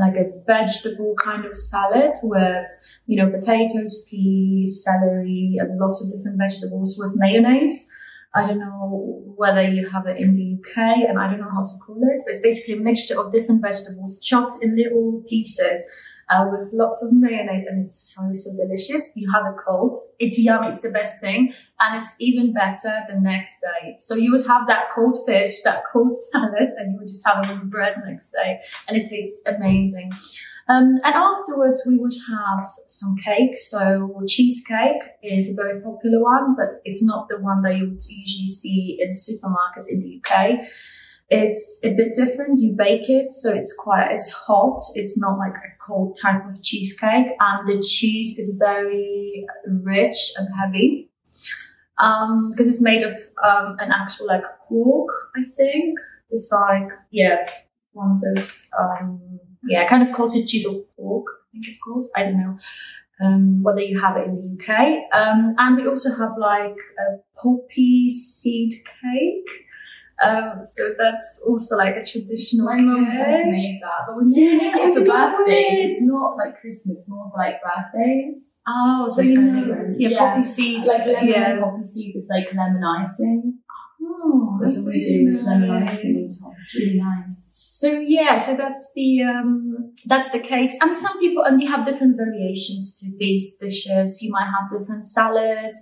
like 0.00 0.16
a 0.16 0.32
vegetable 0.46 1.14
kind 1.22 1.44
of 1.44 1.54
salad 1.54 2.12
with, 2.22 2.66
you 3.06 3.22
know, 3.22 3.30
potatoes, 3.30 4.06
peas, 4.10 4.82
celery, 4.82 5.56
and 5.60 5.78
lots 5.78 6.02
of 6.02 6.10
different 6.16 6.38
vegetables 6.38 6.96
with 6.98 7.12
mayonnaise. 7.16 7.86
I 8.34 8.46
don't 8.46 8.58
know 8.58 9.22
whether 9.36 9.62
you 9.62 9.88
have 9.90 10.06
it 10.06 10.18
in 10.18 10.36
the 10.36 10.58
UK 10.58 11.08
and 11.08 11.18
I 11.18 11.30
don't 11.30 11.40
know 11.40 11.50
how 11.52 11.64
to 11.64 11.78
call 11.84 12.00
it, 12.02 12.22
but 12.24 12.32
it's 12.32 12.40
basically 12.40 12.74
a 12.74 12.80
mixture 12.80 13.20
of 13.20 13.30
different 13.30 13.60
vegetables 13.60 14.20
chopped 14.20 14.62
in 14.62 14.74
little 14.74 15.22
pieces 15.28 15.84
uh, 16.28 16.46
with 16.50 16.70
lots 16.72 17.02
of 17.02 17.12
mayonnaise 17.12 17.66
and 17.66 17.84
it's 17.84 18.14
so, 18.14 18.32
so 18.32 18.50
delicious. 18.56 19.10
You 19.14 19.30
have 19.32 19.44
a 19.46 19.54
cold. 19.54 19.96
It's 20.18 20.38
yummy. 20.38 20.68
It's 20.68 20.80
the 20.80 20.90
best 20.90 21.20
thing. 21.20 21.52
And 21.78 22.02
it's 22.02 22.14
even 22.18 22.52
better 22.52 23.00
the 23.08 23.20
next 23.20 23.60
day. 23.60 23.96
So 23.98 24.14
you 24.14 24.32
would 24.32 24.46
have 24.46 24.66
that 24.66 24.86
cold 24.94 25.16
fish, 25.26 25.62
that 25.62 25.82
cold 25.92 26.12
salad, 26.32 26.70
and 26.76 26.92
you 26.92 26.98
would 26.98 27.08
just 27.08 27.26
have 27.26 27.44
it 27.44 27.50
with 27.50 27.70
bread 27.70 27.96
next 28.04 28.32
day. 28.32 28.60
And 28.88 28.96
it 28.96 29.08
tastes 29.08 29.40
amazing. 29.46 30.10
Um, 30.68 30.98
and 31.04 31.14
afterwards, 31.14 31.84
we 31.86 31.96
would 31.96 32.14
have 32.28 32.66
some 32.88 33.16
cake. 33.16 33.56
So 33.56 34.20
cheesecake 34.26 35.02
is 35.22 35.52
a 35.52 35.54
very 35.54 35.80
popular 35.80 36.20
one, 36.20 36.56
but 36.56 36.80
it's 36.84 37.04
not 37.04 37.28
the 37.28 37.38
one 37.38 37.62
that 37.62 37.76
you 37.76 37.84
would 37.90 38.02
usually 38.08 38.48
see 38.48 38.98
in 39.00 39.10
supermarkets 39.10 39.88
in 39.88 40.00
the 40.00 40.20
UK. 40.24 40.66
It's 41.28 41.80
a 41.82 41.92
bit 41.94 42.14
different. 42.14 42.60
You 42.60 42.74
bake 42.76 43.10
it, 43.10 43.32
so 43.32 43.52
it's 43.52 43.74
quite, 43.76 44.12
it's 44.12 44.32
hot. 44.32 44.80
It's 44.94 45.18
not 45.18 45.38
like 45.38 45.56
a 45.56 45.76
cold 45.80 46.16
type 46.20 46.48
of 46.48 46.62
cheesecake. 46.62 47.26
And 47.40 47.66
the 47.66 47.82
cheese 47.82 48.38
is 48.38 48.56
very 48.58 49.44
rich 49.66 50.32
and 50.38 50.48
heavy. 50.56 51.10
Um, 51.98 52.50
because 52.50 52.68
it's 52.68 52.82
made 52.82 53.02
of, 53.02 53.14
um, 53.42 53.76
an 53.80 53.90
actual 53.90 54.26
like 54.26 54.44
pork, 54.68 55.08
I 55.36 55.42
think. 55.42 55.98
It's 56.30 56.50
like, 56.52 56.90
yeah, 57.10 57.48
one 57.92 58.12
of 58.12 58.20
those, 58.20 58.68
um, 58.78 59.40
yeah, 59.66 59.88
kind 59.88 60.06
of 60.06 60.14
cottage 60.14 60.50
cheese 60.50 60.66
or 60.66 60.74
pork, 60.96 61.24
I 61.26 61.46
think 61.52 61.66
it's 61.66 61.82
called. 61.82 62.06
I 62.14 62.22
don't 62.24 62.38
know. 62.38 62.56
Um, 63.18 63.62
whether 63.62 63.80
you 63.80 63.98
have 63.98 64.16
it 64.18 64.26
in 64.26 64.36
the 64.36 64.62
UK. 64.62 65.10
Um, 65.12 65.54
and 65.58 65.76
we 65.76 65.88
also 65.88 66.14
have 66.14 66.36
like 66.38 66.76
a 66.98 67.16
poppy 67.42 68.10
seed 68.10 68.74
cake. 68.84 69.66
Um, 70.22 70.62
so 70.62 70.94
that's 70.96 71.44
also 71.46 71.76
like 71.76 71.96
a 71.96 72.04
traditional. 72.04 72.66
My 72.66 72.80
mum 72.80 73.04
has 73.04 73.44
made 73.46 73.80
that, 73.82 74.06
but 74.06 74.16
we 74.16 74.32
do 74.32 74.40
Yeah, 74.40 74.56
make 74.56 74.74
it 74.74 74.94
for 74.94 75.04
birthdays. 75.04 75.98
Not 76.10 76.36
like 76.36 76.58
Christmas, 76.58 77.04
more 77.06 77.30
for 77.30 77.38
like 77.38 77.56
birthdays. 77.62 78.58
Oh, 78.66 79.06
so 79.10 79.20
It's 79.20 79.30
you 79.30 79.40
know, 79.42 79.86
yeah, 79.98 80.08
Yeah. 80.08 80.18
poppy 80.18 80.42
seeds. 80.42 80.88
Like 80.88 81.06
lemon 81.06 81.28
yeah. 81.28 81.60
poppy 81.60 81.82
seed 81.82 82.14
with 82.16 82.28
like 82.30 82.46
lemon 82.54 82.82
icing. 82.82 83.58
Oh, 84.02 84.58
That's 84.60 84.76
what 84.78 84.86
we 84.86 84.98
do 84.98 85.32
with 85.32 85.42
lemon 85.42 85.70
icing 85.70 86.16
on 86.16 86.50
top. 86.50 86.58
It's 86.60 86.74
really 86.74 86.98
nice. 86.98 87.55
So 87.78 87.90
yeah, 87.90 88.38
so 88.38 88.56
that's 88.56 88.90
the 88.94 89.22
um, 89.22 89.92
that's 90.06 90.30
the 90.30 90.38
cakes, 90.38 90.78
and 90.80 90.96
some 90.96 91.20
people 91.20 91.42
and 91.42 91.60
you 91.60 91.68
have 91.68 91.84
different 91.84 92.16
variations 92.16 92.98
to 93.00 93.18
these 93.18 93.54
dishes. 93.56 94.22
You 94.22 94.32
might 94.32 94.46
have 94.46 94.70
different 94.70 95.04
salads. 95.04 95.76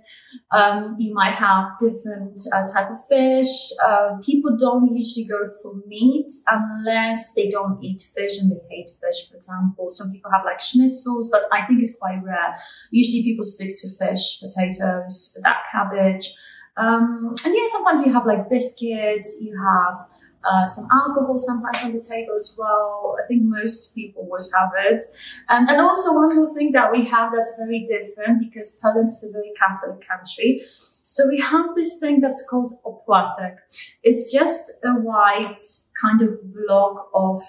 Um, 0.51 0.97
you 0.99 1.13
might 1.13 1.35
have 1.35 1.67
different 1.79 2.41
uh, 2.53 2.65
type 2.73 2.91
of 2.91 2.97
fish. 3.07 3.47
Uh, 3.87 4.17
people 4.21 4.57
don't 4.57 4.93
usually 4.93 5.25
go 5.25 5.49
for 5.61 5.75
meat 5.87 6.29
unless 6.49 7.33
they 7.33 7.49
don't 7.49 7.81
eat 7.81 8.01
fish 8.13 8.39
and 8.41 8.51
they 8.51 8.59
hate 8.69 8.89
fish. 8.99 9.29
For 9.29 9.37
example, 9.37 9.89
some 9.89 10.11
people 10.11 10.31
have 10.31 10.43
like 10.43 10.59
schnitzels, 10.59 11.27
but 11.31 11.43
I 11.53 11.65
think 11.65 11.79
it's 11.79 11.97
quite 11.97 12.21
rare. 12.21 12.57
Usually, 12.91 13.23
people 13.23 13.45
stick 13.45 13.69
to 13.69 13.87
fish, 13.97 14.41
potatoes, 14.41 15.39
that 15.43 15.59
cabbage. 15.71 16.29
Um, 16.75 17.35
and 17.45 17.55
yeah, 17.55 17.67
sometimes 17.71 18.05
you 18.05 18.11
have 18.11 18.25
like 18.25 18.49
biscuits. 18.49 19.37
You 19.39 19.57
have 19.63 20.09
uh, 20.49 20.65
some 20.65 20.87
alcohol 20.91 21.37
sometimes 21.37 21.83
on 21.83 21.93
the 21.93 22.01
table 22.01 22.33
as 22.35 22.55
well. 22.57 23.15
I 23.21 23.27
think 23.27 23.43
most 23.43 23.95
people 23.95 24.27
would 24.29 24.43
have 24.57 24.71
it. 24.77 25.03
Um, 25.49 25.67
and 25.67 25.81
also 25.81 26.13
one 26.13 26.35
more 26.35 26.53
thing 26.53 26.71
that 26.73 26.91
we 26.91 27.03
have 27.05 27.31
that's 27.33 27.55
very 27.57 27.85
different 27.85 28.39
because 28.39 28.79
Poland 28.81 29.09
is 29.09 29.25
a 29.27 29.31
very 29.31 29.51
Catholic 29.57 30.07
country. 30.07 30.61
So 31.07 31.27
we 31.27 31.39
have 31.39 31.75
this 31.75 31.99
thing 31.99 32.19
that's 32.19 32.45
called 32.49 32.73
opłatek. 32.83 33.57
It's 34.03 34.31
just 34.33 34.71
a 34.83 34.93
white 34.93 35.63
kind 36.01 36.21
of 36.21 36.39
block 36.53 37.09
of, 37.13 37.41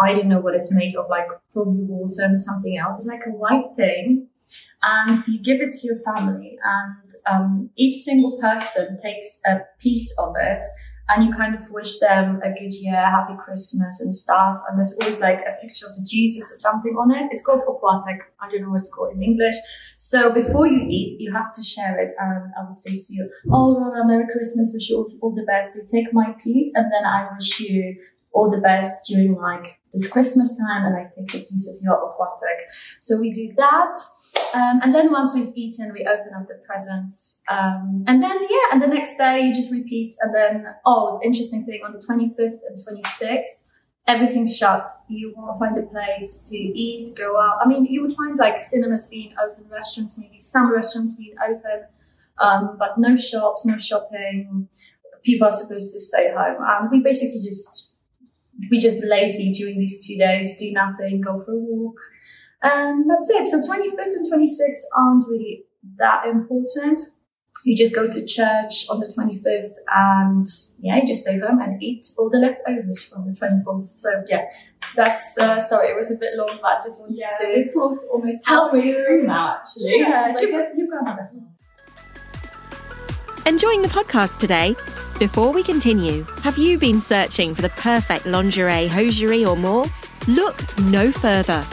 I 0.00 0.14
don't 0.14 0.28
know 0.28 0.40
what 0.40 0.54
it's 0.54 0.72
made 0.72 0.96
of, 0.96 1.10
like 1.10 1.26
probably 1.52 1.84
water 1.84 2.22
and 2.22 2.40
something 2.40 2.78
else. 2.78 2.96
It's 2.96 3.06
like 3.06 3.26
a 3.26 3.30
white 3.30 3.76
thing. 3.76 4.28
And 4.82 5.22
you 5.28 5.38
give 5.40 5.60
it 5.60 5.70
to 5.70 5.86
your 5.86 6.00
family, 6.00 6.58
and 6.64 7.10
um, 7.30 7.70
each 7.76 8.02
single 8.02 8.40
person 8.40 8.98
takes 9.00 9.40
a 9.46 9.60
piece 9.78 10.12
of 10.18 10.34
it 10.36 10.64
and 11.14 11.24
you 11.24 11.32
kind 11.32 11.54
of 11.54 11.70
wish 11.70 11.98
them 11.98 12.40
a 12.42 12.50
good 12.50 12.72
year, 12.72 12.94
happy 12.94 13.34
Christmas 13.38 14.00
and 14.00 14.14
stuff. 14.14 14.60
And 14.68 14.78
there's 14.78 14.96
always 14.98 15.20
like 15.20 15.40
a 15.40 15.60
picture 15.60 15.86
of 15.86 16.04
Jesus 16.04 16.50
or 16.50 16.54
something 16.54 16.94
on 16.94 17.10
it. 17.10 17.28
It's 17.30 17.44
called 17.44 17.62
opłatek. 17.68 18.18
I 18.40 18.48
don't 18.50 18.62
know 18.62 18.70
what 18.70 18.80
it's 18.80 18.92
called 18.92 19.14
in 19.14 19.22
English. 19.22 19.54
So 19.96 20.32
before 20.32 20.66
you 20.66 20.86
eat, 20.88 21.20
you 21.20 21.32
have 21.32 21.52
to 21.54 21.62
share 21.62 21.98
it. 22.00 22.14
And 22.18 22.52
I 22.58 22.64
will 22.64 22.72
say 22.72 22.96
to 22.96 23.14
you, 23.14 23.30
oh, 23.50 23.92
Merry 24.06 24.26
Christmas, 24.32 24.70
wish 24.72 24.88
you 24.90 24.96
all, 24.96 25.08
all 25.22 25.34
the 25.34 25.44
best. 25.44 25.74
So 25.74 25.80
take 25.90 26.12
my 26.12 26.34
piece 26.42 26.72
and 26.74 26.90
then 26.90 27.04
I 27.04 27.28
wish 27.34 27.60
you 27.60 28.00
all 28.32 28.50
the 28.50 28.60
best 28.60 29.06
during 29.08 29.34
like 29.34 29.78
this 29.92 30.08
Christmas 30.08 30.56
time 30.56 30.86
and 30.86 30.96
I 30.96 31.10
take 31.14 31.34
a 31.34 31.46
piece 31.46 31.68
of 31.68 31.82
your 31.82 31.96
opłatek. 31.96 32.58
So 33.00 33.20
we 33.20 33.32
do 33.32 33.52
that. 33.56 33.98
Um, 34.54 34.80
and 34.82 34.94
then 34.94 35.10
once 35.10 35.32
we've 35.34 35.52
eaten, 35.54 35.92
we 35.92 36.06
open 36.06 36.32
up 36.36 36.46
the 36.46 36.60
presents. 36.66 37.40
Um, 37.50 38.04
and 38.06 38.22
then, 38.22 38.38
yeah, 38.50 38.72
and 38.72 38.82
the 38.82 38.86
next 38.86 39.16
day 39.16 39.40
you 39.40 39.54
just 39.54 39.72
repeat. 39.72 40.14
And 40.20 40.34
then, 40.34 40.66
oh, 40.84 41.18
the 41.18 41.26
interesting 41.26 41.64
thing 41.64 41.80
on 41.84 41.92
the 41.92 41.98
25th 41.98 42.58
and 42.68 42.78
26th, 42.78 43.62
everything's 44.06 44.56
shut. 44.56 44.86
You 45.08 45.32
won't 45.36 45.58
find 45.58 45.78
a 45.78 45.82
place 45.82 46.48
to 46.50 46.56
eat, 46.56 47.10
go 47.16 47.40
out. 47.40 47.58
I 47.64 47.68
mean, 47.68 47.86
you 47.86 48.02
would 48.02 48.12
find 48.12 48.38
like 48.38 48.58
cinemas 48.58 49.08
being 49.08 49.34
open, 49.42 49.64
restaurants, 49.70 50.18
maybe 50.18 50.38
some 50.40 50.72
restaurants 50.72 51.16
being 51.16 51.34
open, 51.42 51.86
um, 52.38 52.76
but 52.78 52.98
no 52.98 53.16
shops, 53.16 53.64
no 53.64 53.78
shopping. 53.78 54.68
People 55.24 55.46
are 55.46 55.52
supposed 55.52 55.90
to 55.92 55.98
stay 55.98 56.30
home. 56.30 56.56
And 56.60 56.90
we 56.90 57.00
basically 57.00 57.40
just, 57.40 57.96
we 58.70 58.78
just 58.78 59.02
lazy 59.04 59.50
during 59.52 59.78
these 59.78 60.06
two 60.06 60.18
days, 60.18 60.58
do 60.58 60.70
nothing, 60.72 61.20
go 61.22 61.42
for 61.42 61.52
a 61.52 61.58
walk. 61.58 61.96
And 62.62 63.08
that's 63.10 63.28
it. 63.30 63.46
So 63.46 63.58
25th 63.58 64.14
and 64.16 64.32
26th 64.32 64.82
aren't 64.96 65.28
really 65.28 65.64
that 65.96 66.26
important. 66.26 67.00
You 67.64 67.76
just 67.76 67.94
go 67.94 68.08
to 68.10 68.24
church 68.26 68.86
on 68.90 68.98
the 68.98 69.06
25th 69.06 69.72
and 69.94 70.46
yeah, 70.80 70.96
you 70.96 71.06
just 71.06 71.22
stay 71.22 71.38
home 71.38 71.60
and 71.60 71.80
eat 71.80 72.06
all 72.18 72.28
the 72.28 72.38
leftovers 72.38 73.02
from 73.04 73.30
the 73.30 73.36
24th. 73.38 73.98
So 73.98 74.24
yeah, 74.28 74.46
that's, 74.96 75.38
uh, 75.38 75.60
sorry, 75.60 75.88
it 75.90 75.96
was 75.96 76.10
a 76.10 76.16
bit 76.18 76.34
long, 76.36 76.58
but 76.60 76.78
I 76.78 76.80
just 76.82 77.00
wanted 77.00 77.16
Yeah, 77.18 77.28
to 77.40 77.46
it's 77.60 77.74
sort 77.74 77.92
of 77.92 77.98
almost 78.12 78.44
Tell 78.44 78.64
halfway 78.64 78.86
me. 78.86 78.92
through 78.94 79.26
now, 79.26 79.56
actually. 79.60 79.94
Yeah, 80.00 80.28
you 80.40 80.52
like, 80.52 80.66
got, 80.68 80.76
you 80.76 80.90
got 80.90 81.02
another. 81.02 81.30
Enjoying 83.46 83.82
the 83.82 83.88
podcast 83.88 84.38
today? 84.38 84.74
Before 85.18 85.52
we 85.52 85.62
continue, 85.62 86.24
have 86.42 86.58
you 86.58 86.78
been 86.78 86.98
searching 86.98 87.54
for 87.54 87.62
the 87.62 87.68
perfect 87.70 88.26
lingerie, 88.26 88.88
hosiery, 88.88 89.44
or 89.44 89.56
more? 89.56 89.86
Look 90.26 90.62
no 90.80 91.12
further. 91.12 91.64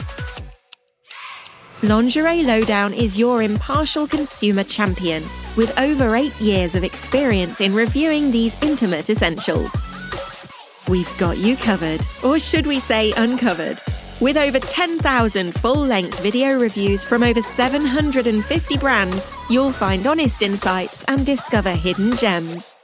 Lingerie 1.82 2.42
Lowdown 2.42 2.92
is 2.92 3.16
your 3.16 3.42
impartial 3.42 4.06
consumer 4.06 4.62
champion 4.62 5.22
with 5.56 5.76
over 5.78 6.14
eight 6.14 6.38
years 6.38 6.74
of 6.74 6.84
experience 6.84 7.62
in 7.62 7.74
reviewing 7.74 8.30
these 8.30 8.62
intimate 8.62 9.08
essentials. 9.08 9.80
We've 10.90 11.10
got 11.16 11.38
you 11.38 11.56
covered, 11.56 12.02
or 12.22 12.38
should 12.38 12.66
we 12.66 12.80
say 12.80 13.14
uncovered? 13.16 13.80
With 14.20 14.36
over 14.36 14.58
10,000 14.58 15.54
full 15.54 15.86
length 15.86 16.20
video 16.20 16.60
reviews 16.60 17.02
from 17.02 17.22
over 17.22 17.40
750 17.40 18.76
brands, 18.76 19.32
you'll 19.48 19.72
find 19.72 20.06
honest 20.06 20.42
insights 20.42 21.02
and 21.04 21.24
discover 21.24 21.70
hidden 21.70 22.14
gems. 22.14 22.76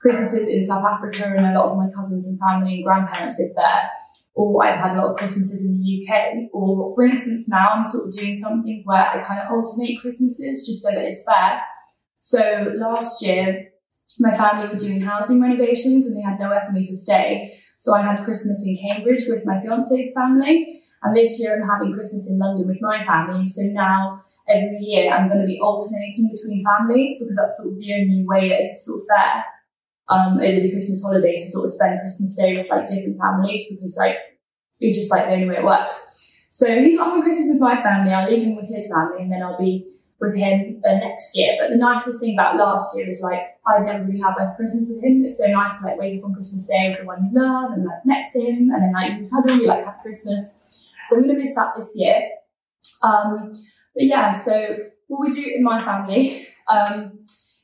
Christmases 0.01 0.49
in 0.49 0.65
South 0.65 0.85
Africa, 0.85 1.35
and 1.37 1.55
a 1.55 1.59
lot 1.59 1.73
of 1.73 1.77
my 1.77 1.89
cousins 1.95 2.27
and 2.27 2.39
family 2.41 2.77
and 2.77 2.85
grandparents 2.85 3.39
live 3.39 3.53
there. 3.55 3.91
Or 4.37 4.63
I've 4.63 4.79
had 4.79 4.93
a 4.93 5.01
lot 5.01 5.13
of 5.13 5.17
Christmases 5.17 5.65
in 5.65 5.81
the 5.81 6.07
UK. 6.07 6.51
Or 6.53 6.95
for 6.95 7.05
instance, 7.05 7.49
now 7.49 7.71
I'm 7.71 7.85
sort 7.85 8.09
of 8.09 8.13
doing 8.13 8.39
something 8.39 8.83
where 8.85 9.09
I 9.09 9.23
kind 9.23 9.41
of 9.41 9.51
alternate 9.51 9.99
Christmases 10.01 10.67
just 10.67 10.83
so 10.83 10.91
that 10.91 11.05
it's 11.05 11.25
fair. 11.25 11.63
So 12.19 12.73
last 12.77 13.23
year, 13.23 13.73
my 14.19 14.33
family 14.37 14.69
were 14.69 14.77
doing 14.79 15.01
housing 15.01 15.41
renovations 15.41 16.07
and 16.07 16.17
they 16.17 16.21
had 16.21 16.39
nowhere 16.39 16.63
for 16.67 16.73
me 16.73 16.85
to 16.85 16.97
stay. 16.97 17.59
So 17.79 17.95
I 17.95 18.03
had 18.03 18.25
Christmas 18.25 18.63
in 18.65 18.77
Cambridge 18.77 19.23
with 19.27 19.47
my 19.47 19.61
fiance's 19.61 20.13
family. 20.15 20.83
And 21.03 21.17
this 21.17 21.41
year 21.41 21.57
I'm 21.57 21.69
having 21.69 21.93
Christmas 21.93 22.29
in 22.31 22.39
London 22.39 22.67
with 22.67 22.79
my 22.81 23.05
family. 23.05 23.47
So 23.47 23.63
now 23.63 24.23
every 24.49 24.79
year 24.81 25.13
I'm 25.13 25.29
going 25.29 25.41
to 25.41 25.47
be 25.47 25.61
alternating 25.61 26.31
between 26.31 26.65
families 26.65 27.17
because 27.19 27.37
that's 27.37 27.57
sort 27.57 27.73
of 27.73 27.79
the 27.79 27.95
only 27.95 28.25
way 28.27 28.49
that 28.51 28.61
it's 28.61 28.85
sort 28.85 29.01
of 29.01 29.07
fair 29.09 29.45
um, 30.09 30.39
over 30.39 30.61
the 30.61 30.71
Christmas 30.71 31.03
holidays 31.03 31.45
to 31.45 31.51
sort 31.51 31.65
of 31.67 31.73
spend 31.73 32.01
Christmas 32.01 32.35
Day 32.35 32.57
with 32.57 32.71
like 32.71 32.87
different 32.87 33.19
families 33.19 33.67
because 33.71 33.97
like 33.97 34.17
it's 34.81 34.97
just 34.97 35.11
like 35.11 35.27
the 35.27 35.33
only 35.33 35.49
way 35.49 35.57
it 35.57 35.65
works. 35.65 36.31
So 36.51 36.67
he's 36.79 36.99
off 36.99 37.13
on 37.13 37.23
Christmas 37.23 37.49
with 37.51 37.61
my 37.61 37.81
family. 37.83 38.13
I'll 38.13 38.31
leave 38.31 38.43
him 38.43 38.57
with 38.57 38.69
his 38.69 38.89
family 38.89 39.23
and 39.23 39.33
then 39.33 39.43
I'll 39.43 39.59
be 39.59 39.87
with 40.21 40.37
him 40.37 40.81
uh, 40.89 40.95
next 40.95 41.37
year. 41.37 41.57
But 41.61 41.71
the 41.71 41.77
nicest 41.77 42.21
thing 42.21 42.35
about 42.35 42.57
last 42.57 42.97
year 42.97 43.09
is 43.09 43.21
like 43.21 43.41
I'd 43.67 43.85
never 43.85 44.05
really 44.05 44.21
had 44.21 44.35
like 44.39 44.57
Christmas 44.57 44.87
with 44.89 45.03
him. 45.03 45.25
It's 45.25 45.39
so 45.39 45.47
nice 45.47 45.79
to 45.79 45.87
like 45.87 45.99
wake 45.99 46.19
up 46.19 46.27
on 46.27 46.35
Christmas 46.35 46.67
Day 46.67 46.89
with 46.91 47.01
the 47.01 47.05
one 47.05 47.25
you 47.25 47.41
love 47.41 47.73
and 47.73 47.85
like 47.85 48.05
next 48.05 48.33
to 48.33 48.41
him 48.41 48.71
and 48.71 48.83
then 48.83 48.93
like 48.93 49.21
you 49.21 49.29
cuddle, 49.29 49.57
you 49.57 49.67
like 49.67 49.85
have 49.85 50.01
Christmas. 50.01 50.87
So 51.09 51.17
I'm 51.17 51.27
gonna 51.27 51.39
miss 51.39 51.55
that 51.55 51.75
this 51.77 51.91
year. 51.95 52.31
Um, 53.03 53.51
but 53.95 54.05
yeah, 54.05 54.33
so 54.33 54.77
what 55.09 55.21
we 55.21 55.31
do 55.31 55.53
in 55.55 55.63
my 55.63 55.85
family 55.85 56.49
um, 56.71 57.16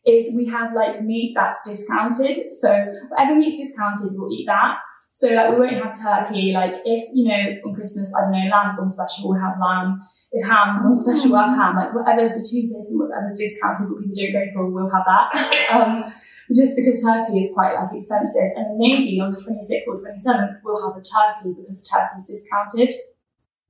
is 0.05 0.35
we 0.35 0.47
have 0.47 0.75
like 0.75 1.03
meat 1.03 1.33
that's 1.37 1.63
discounted. 1.63 2.51
So 2.51 2.93
whatever 3.09 3.37
meat's 3.37 3.63
discounted, 3.63 4.19
we'll 4.19 4.33
eat 4.33 4.47
that. 4.47 4.79
So 5.11 5.29
like 5.29 5.51
we 5.51 5.61
won't 5.61 5.79
have 5.79 5.95
turkey. 5.95 6.53
Like 6.53 6.75
if 6.85 7.09
you 7.15 7.29
know 7.29 7.57
on 7.65 7.75
Christmas, 7.75 8.13
I 8.17 8.23
don't 8.23 8.33
know, 8.33 8.51
lamb's 8.51 8.79
on 8.79 8.89
special, 8.89 9.31
we'll 9.31 9.41
have 9.41 9.61
lamb. 9.61 10.01
If 10.33 10.45
ham's 10.47 10.85
on 10.85 10.97
special, 10.97 11.31
we'll 11.31 11.45
have 11.45 11.57
ham. 11.57 11.77
Like 11.77 11.95
whatever's 11.95 12.35
the 12.35 12.49
cheapest 12.49 12.91
and 12.91 13.01
whatever's 13.01 13.39
discounted, 13.39 13.91
what 13.91 14.01
people 14.01 14.17
don't 14.17 14.33
go 14.33 14.53
for, 14.53 14.71
we'll 14.71 14.91
have 14.91 15.05
that. 15.07 15.71
um, 15.71 16.13
just 16.53 16.75
because 16.75 17.03
turkey 17.03 17.39
is 17.39 17.53
quite 17.55 17.75
like 17.75 17.95
expensive, 17.95 18.51
and 18.57 18.77
maybe 18.79 19.21
on 19.21 19.31
the 19.31 19.39
26th 19.39 19.87
or 19.87 19.97
27th 19.97 20.61
we'll 20.65 20.83
have 20.83 20.99
a 20.99 21.03
turkey 21.03 21.55
because 21.55 21.87
turkey 21.87 22.19
is 22.19 22.25
discounted. 22.25 22.93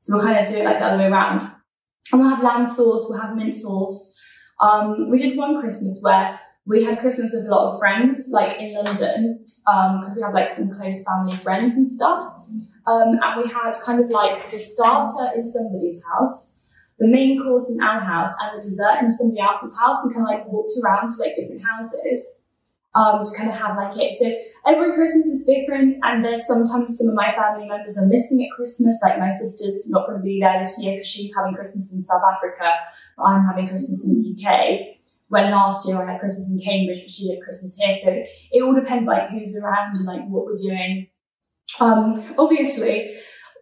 So 0.01 0.15
we'll 0.15 0.25
kind 0.25 0.39
of 0.39 0.49
do 0.49 0.57
it 0.57 0.65
like 0.65 0.79
the 0.79 0.87
other 0.87 0.99
way 0.99 1.07
around. 1.07 1.43
And 2.11 2.21
we'll 2.21 2.31
have 2.31 2.43
lamb 2.43 2.67
sauce, 2.67 3.07
we'll 3.09 3.21
have 3.21 3.37
mint 3.37 3.55
sauce. 3.55 4.19
Um, 4.62 5.11
we 5.11 5.19
did 5.19 5.37
one 5.37 5.61
Christmas 5.61 5.99
where 6.00 6.38
we 6.64 6.85
had 6.85 7.00
Christmas 7.00 7.33
with 7.35 7.47
a 7.47 7.50
lot 7.50 7.73
of 7.73 7.81
friends, 7.81 8.28
like 8.31 8.59
in 8.61 8.73
London, 8.73 9.45
because 9.45 10.14
we 10.16 10.23
have 10.23 10.33
like 10.33 10.50
some 10.50 10.71
close 10.71 11.04
family 11.04 11.37
friends 11.38 11.73
and 11.75 11.90
stuff. 11.90 12.23
Um, 12.87 13.19
and 13.21 13.42
we 13.42 13.49
had 13.49 13.73
kind 13.85 14.00
of 14.00 14.09
like 14.11 14.50
the 14.50 14.59
starter 14.59 15.35
in 15.35 15.45
somebody's 15.45 16.02
house, 16.04 16.62
the 16.99 17.09
main 17.09 17.42
course 17.42 17.69
in 17.69 17.83
our 17.83 18.00
house, 18.00 18.33
and 18.40 18.57
the 18.57 18.62
dessert 18.62 19.02
in 19.02 19.11
somebody 19.11 19.40
else's 19.40 19.76
house, 19.76 20.04
and 20.04 20.14
kind 20.14 20.26
of 20.26 20.31
like 20.31 20.49
walked 20.49 20.73
around 20.83 21.11
to 21.11 21.19
like 21.19 21.35
different 21.35 21.62
houses 21.62 22.42
um, 22.95 23.23
to 23.23 23.37
kind 23.37 23.51
of 23.51 23.57
have 23.57 23.77
like 23.77 23.97
it. 23.97 24.15
So 24.19 24.33
every 24.71 24.95
Christmas 24.95 25.27
is 25.27 25.45
different, 25.45 25.99
and 26.03 26.25
there's 26.25 26.47
sometimes 26.47 26.99
some 26.99 27.09
of 27.09 27.15
my 27.15 27.33
family 27.33 27.67
members 27.67 27.97
are 27.99 28.07
missing 28.07 28.45
at 28.45 28.55
Christmas. 28.57 28.99
Like 29.03 29.19
my 29.19 29.31
sister's 29.31 29.89
not 29.89 30.07
going 30.07 30.19
to 30.19 30.25
be 30.25 30.41
there 30.41 30.59
this 30.59 30.83
year 30.83 30.97
because 30.97 31.09
she's 31.09 31.35
having 31.35 31.55
Christmas 31.55 31.93
in 31.93 32.03
South 32.03 32.23
Africa, 32.23 32.73
but 33.17 33.25
I'm 33.25 33.45
having 33.45 33.69
Christmas 33.69 34.05
in 34.05 34.21
the 34.21 34.49
UK. 34.49 34.95
When 35.29 35.51
last 35.51 35.89
year 35.89 35.97
I 35.97 36.13
had 36.13 36.21
Christmas 36.21 36.51
in 36.51 36.61
Cambridge, 36.61 37.01
but 37.01 37.11
she 37.11 37.31
had 37.31 37.43
Christmas 37.43 37.75
here. 37.77 37.95
So 38.05 38.23
it 38.53 38.63
all 38.63 38.75
depends 38.75 39.09
like 39.09 39.31
who's 39.31 39.57
around 39.57 39.97
and 39.97 40.05
like 40.05 40.29
what 40.29 40.45
we're 40.45 40.57
doing. 40.57 41.07
Um, 41.81 42.35
obviously, 42.37 43.14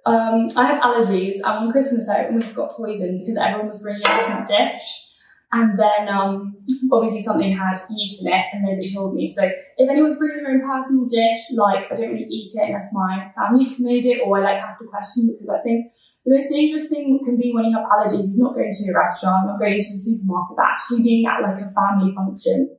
um, 0.04 0.48
I 0.56 0.66
have 0.66 0.82
allergies, 0.82 1.34
and 1.36 1.44
on 1.44 1.70
Christmas 1.70 2.08
I 2.08 2.24
almost 2.24 2.56
got 2.56 2.72
poisoned 2.72 3.20
because 3.20 3.36
everyone 3.36 3.68
was 3.68 3.80
bringing 3.80 4.02
a 4.04 4.16
different 4.16 4.46
dish. 4.48 5.09
And 5.52 5.76
then 5.78 6.08
um, 6.08 6.56
obviously 6.92 7.22
something 7.22 7.50
had 7.50 7.74
yeast 7.90 8.22
in 8.22 8.32
it 8.32 8.44
and 8.52 8.62
nobody 8.62 8.86
told 8.92 9.14
me. 9.14 9.32
So 9.34 9.42
if 9.44 9.90
anyone's 9.90 10.16
bringing 10.16 10.44
their 10.44 10.52
own 10.52 10.60
personal 10.60 11.06
dish, 11.06 11.40
like 11.56 11.90
I 11.90 11.96
don't 11.96 12.12
really 12.12 12.30
eat 12.30 12.50
it 12.54 12.68
unless 12.68 12.86
my 12.92 13.30
family's 13.34 13.80
made 13.80 14.06
it 14.06 14.20
or 14.24 14.38
I 14.38 14.42
like 14.42 14.60
have 14.60 14.78
to 14.78 14.84
question 14.84 15.28
because 15.32 15.48
I 15.48 15.60
think 15.60 15.92
the 16.24 16.34
most 16.34 16.50
dangerous 16.50 16.88
thing 16.88 17.18
can 17.24 17.36
be 17.36 17.52
when 17.52 17.64
you 17.64 17.76
have 17.76 17.86
allergies 17.86 18.28
is 18.28 18.38
not 18.38 18.54
going 18.54 18.70
to 18.72 18.90
a 18.92 18.98
restaurant, 18.98 19.46
not 19.46 19.58
going 19.58 19.80
to 19.80 19.94
a 19.94 19.98
supermarket, 19.98 20.56
but 20.56 20.66
actually 20.66 21.02
being 21.02 21.26
at 21.26 21.42
like 21.42 21.58
a 21.58 21.68
family 21.70 22.14
function 22.14 22.76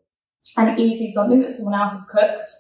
and 0.58 0.80
eating 0.80 1.12
something 1.14 1.42
that 1.42 1.50
someone 1.50 1.74
else 1.74 1.92
has 1.92 2.06
cooked 2.10 2.52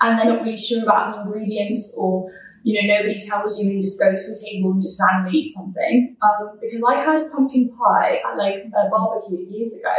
and 0.00 0.18
they're 0.18 0.32
not 0.32 0.42
really 0.42 0.56
sure 0.56 0.82
about 0.82 1.12
the 1.12 1.20
ingredients 1.22 1.92
or 1.96 2.30
you 2.62 2.74
know, 2.74 2.94
nobody 2.94 3.18
tells 3.18 3.60
you 3.60 3.70
and 3.70 3.82
just 3.82 3.98
go 3.98 4.10
to 4.10 4.16
a 4.16 4.34
table 4.34 4.72
and 4.72 4.82
just 4.82 5.00
randomly 5.00 5.38
eat 5.38 5.54
something. 5.54 6.16
Um, 6.22 6.58
because 6.60 6.82
I 6.82 6.96
had 6.96 7.30
pumpkin 7.30 7.70
pie 7.76 8.20
at 8.26 8.36
like 8.36 8.66
a 8.76 8.88
barbecue 8.90 9.46
years 9.48 9.74
ago, 9.74 9.94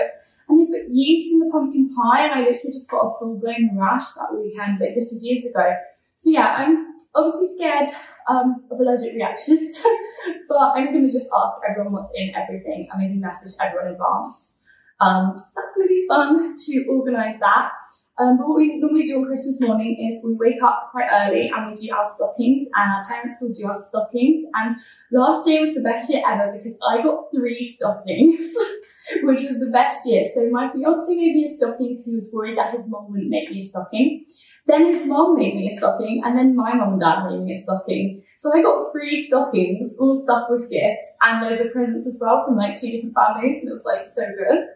and 0.47 0.59
they 0.59 0.65
put 0.65 0.89
yeast 0.91 1.31
in 1.31 1.39
the 1.39 1.49
pumpkin 1.51 1.89
pie, 1.89 2.25
and 2.25 2.33
I 2.33 2.39
literally 2.39 2.73
just 2.73 2.89
got 2.89 3.07
a 3.07 3.19
full 3.19 3.39
blown 3.39 3.77
rash 3.77 4.11
that 4.13 4.33
weekend. 4.33 4.79
Like 4.79 4.95
this 4.95 5.11
was 5.11 5.25
years 5.25 5.45
ago. 5.45 5.73
So 6.17 6.29
yeah, 6.29 6.55
I'm 6.57 6.95
obviously 7.15 7.55
scared 7.55 7.87
um, 8.27 8.63
of 8.69 8.79
allergic 8.79 9.13
reactions, 9.13 9.81
but 10.49 10.57
I'm 10.57 10.91
going 10.91 11.07
to 11.07 11.11
just 11.11 11.29
ask 11.33 11.53
everyone 11.69 11.93
what's 11.93 12.11
in 12.13 12.33
everything 12.35 12.89
and 12.91 13.01
maybe 13.01 13.19
message 13.19 13.53
everyone 13.61 13.87
in 13.87 13.93
advance. 13.93 14.59
Um, 15.01 15.33
so 15.35 15.43
that's 15.55 15.71
going 15.75 15.87
to 15.87 15.93
be 15.93 16.05
fun 16.07 16.55
to 16.55 16.85
organise 16.89 17.39
that. 17.39 17.71
Um, 18.19 18.37
but 18.37 18.49
what 18.49 18.57
we 18.57 18.77
normally 18.77 19.03
do 19.03 19.19
on 19.19 19.25
Christmas 19.25 19.61
morning 19.61 19.95
is 19.97 20.21
we 20.25 20.33
wake 20.33 20.61
up 20.61 20.89
quite 20.91 21.07
early 21.09 21.49
and 21.55 21.67
we 21.67 21.73
do 21.73 21.95
our 21.95 22.03
stockings, 22.03 22.67
and 22.75 22.91
our 22.91 23.05
parents 23.05 23.37
will 23.41 23.53
do 23.53 23.65
our 23.65 23.73
stockings. 23.73 24.43
And 24.55 24.75
last 25.11 25.47
year 25.47 25.61
was 25.61 25.73
the 25.73 25.81
best 25.81 26.11
year 26.11 26.21
ever 26.27 26.51
because 26.51 26.77
I 26.87 27.01
got 27.01 27.31
three 27.33 27.63
stockings, 27.63 28.53
which 29.23 29.43
was 29.43 29.59
the 29.59 29.71
best 29.71 30.05
year. 30.05 30.25
So 30.33 30.49
my 30.49 30.69
fiance 30.69 31.15
made 31.15 31.33
me 31.33 31.45
a 31.45 31.49
stocking 31.49 31.93
because 31.93 32.07
he 32.07 32.15
was 32.15 32.29
worried 32.33 32.57
that 32.57 32.73
his 32.73 32.85
mom 32.87 33.09
wouldn't 33.09 33.29
make 33.29 33.49
me 33.49 33.59
a 33.59 33.61
stocking. 33.61 34.25
Then 34.67 34.85
his 34.85 35.05
mom 35.05 35.35
made 35.35 35.55
me 35.55 35.69
a 35.69 35.77
stocking, 35.77 36.21
and 36.25 36.37
then 36.37 36.55
my 36.55 36.73
mom 36.73 36.91
and 36.91 36.99
dad 36.99 37.25
made 37.25 37.39
me 37.39 37.53
a 37.53 37.57
stocking. 37.57 38.21
So 38.37 38.51
I 38.53 38.61
got 38.61 38.91
three 38.91 39.19
stockings, 39.19 39.95
all 39.97 40.13
stuffed 40.13 40.51
with 40.51 40.69
gifts, 40.69 41.15
and 41.21 41.41
loads 41.41 41.61
of 41.61 41.71
presents 41.71 42.05
as 42.05 42.19
well 42.19 42.43
from 42.45 42.57
like 42.57 42.79
two 42.79 42.91
different 42.91 43.15
families, 43.15 43.61
and 43.61 43.69
it 43.69 43.73
was 43.73 43.85
like 43.85 44.03
so 44.03 44.23
good. 44.37 44.67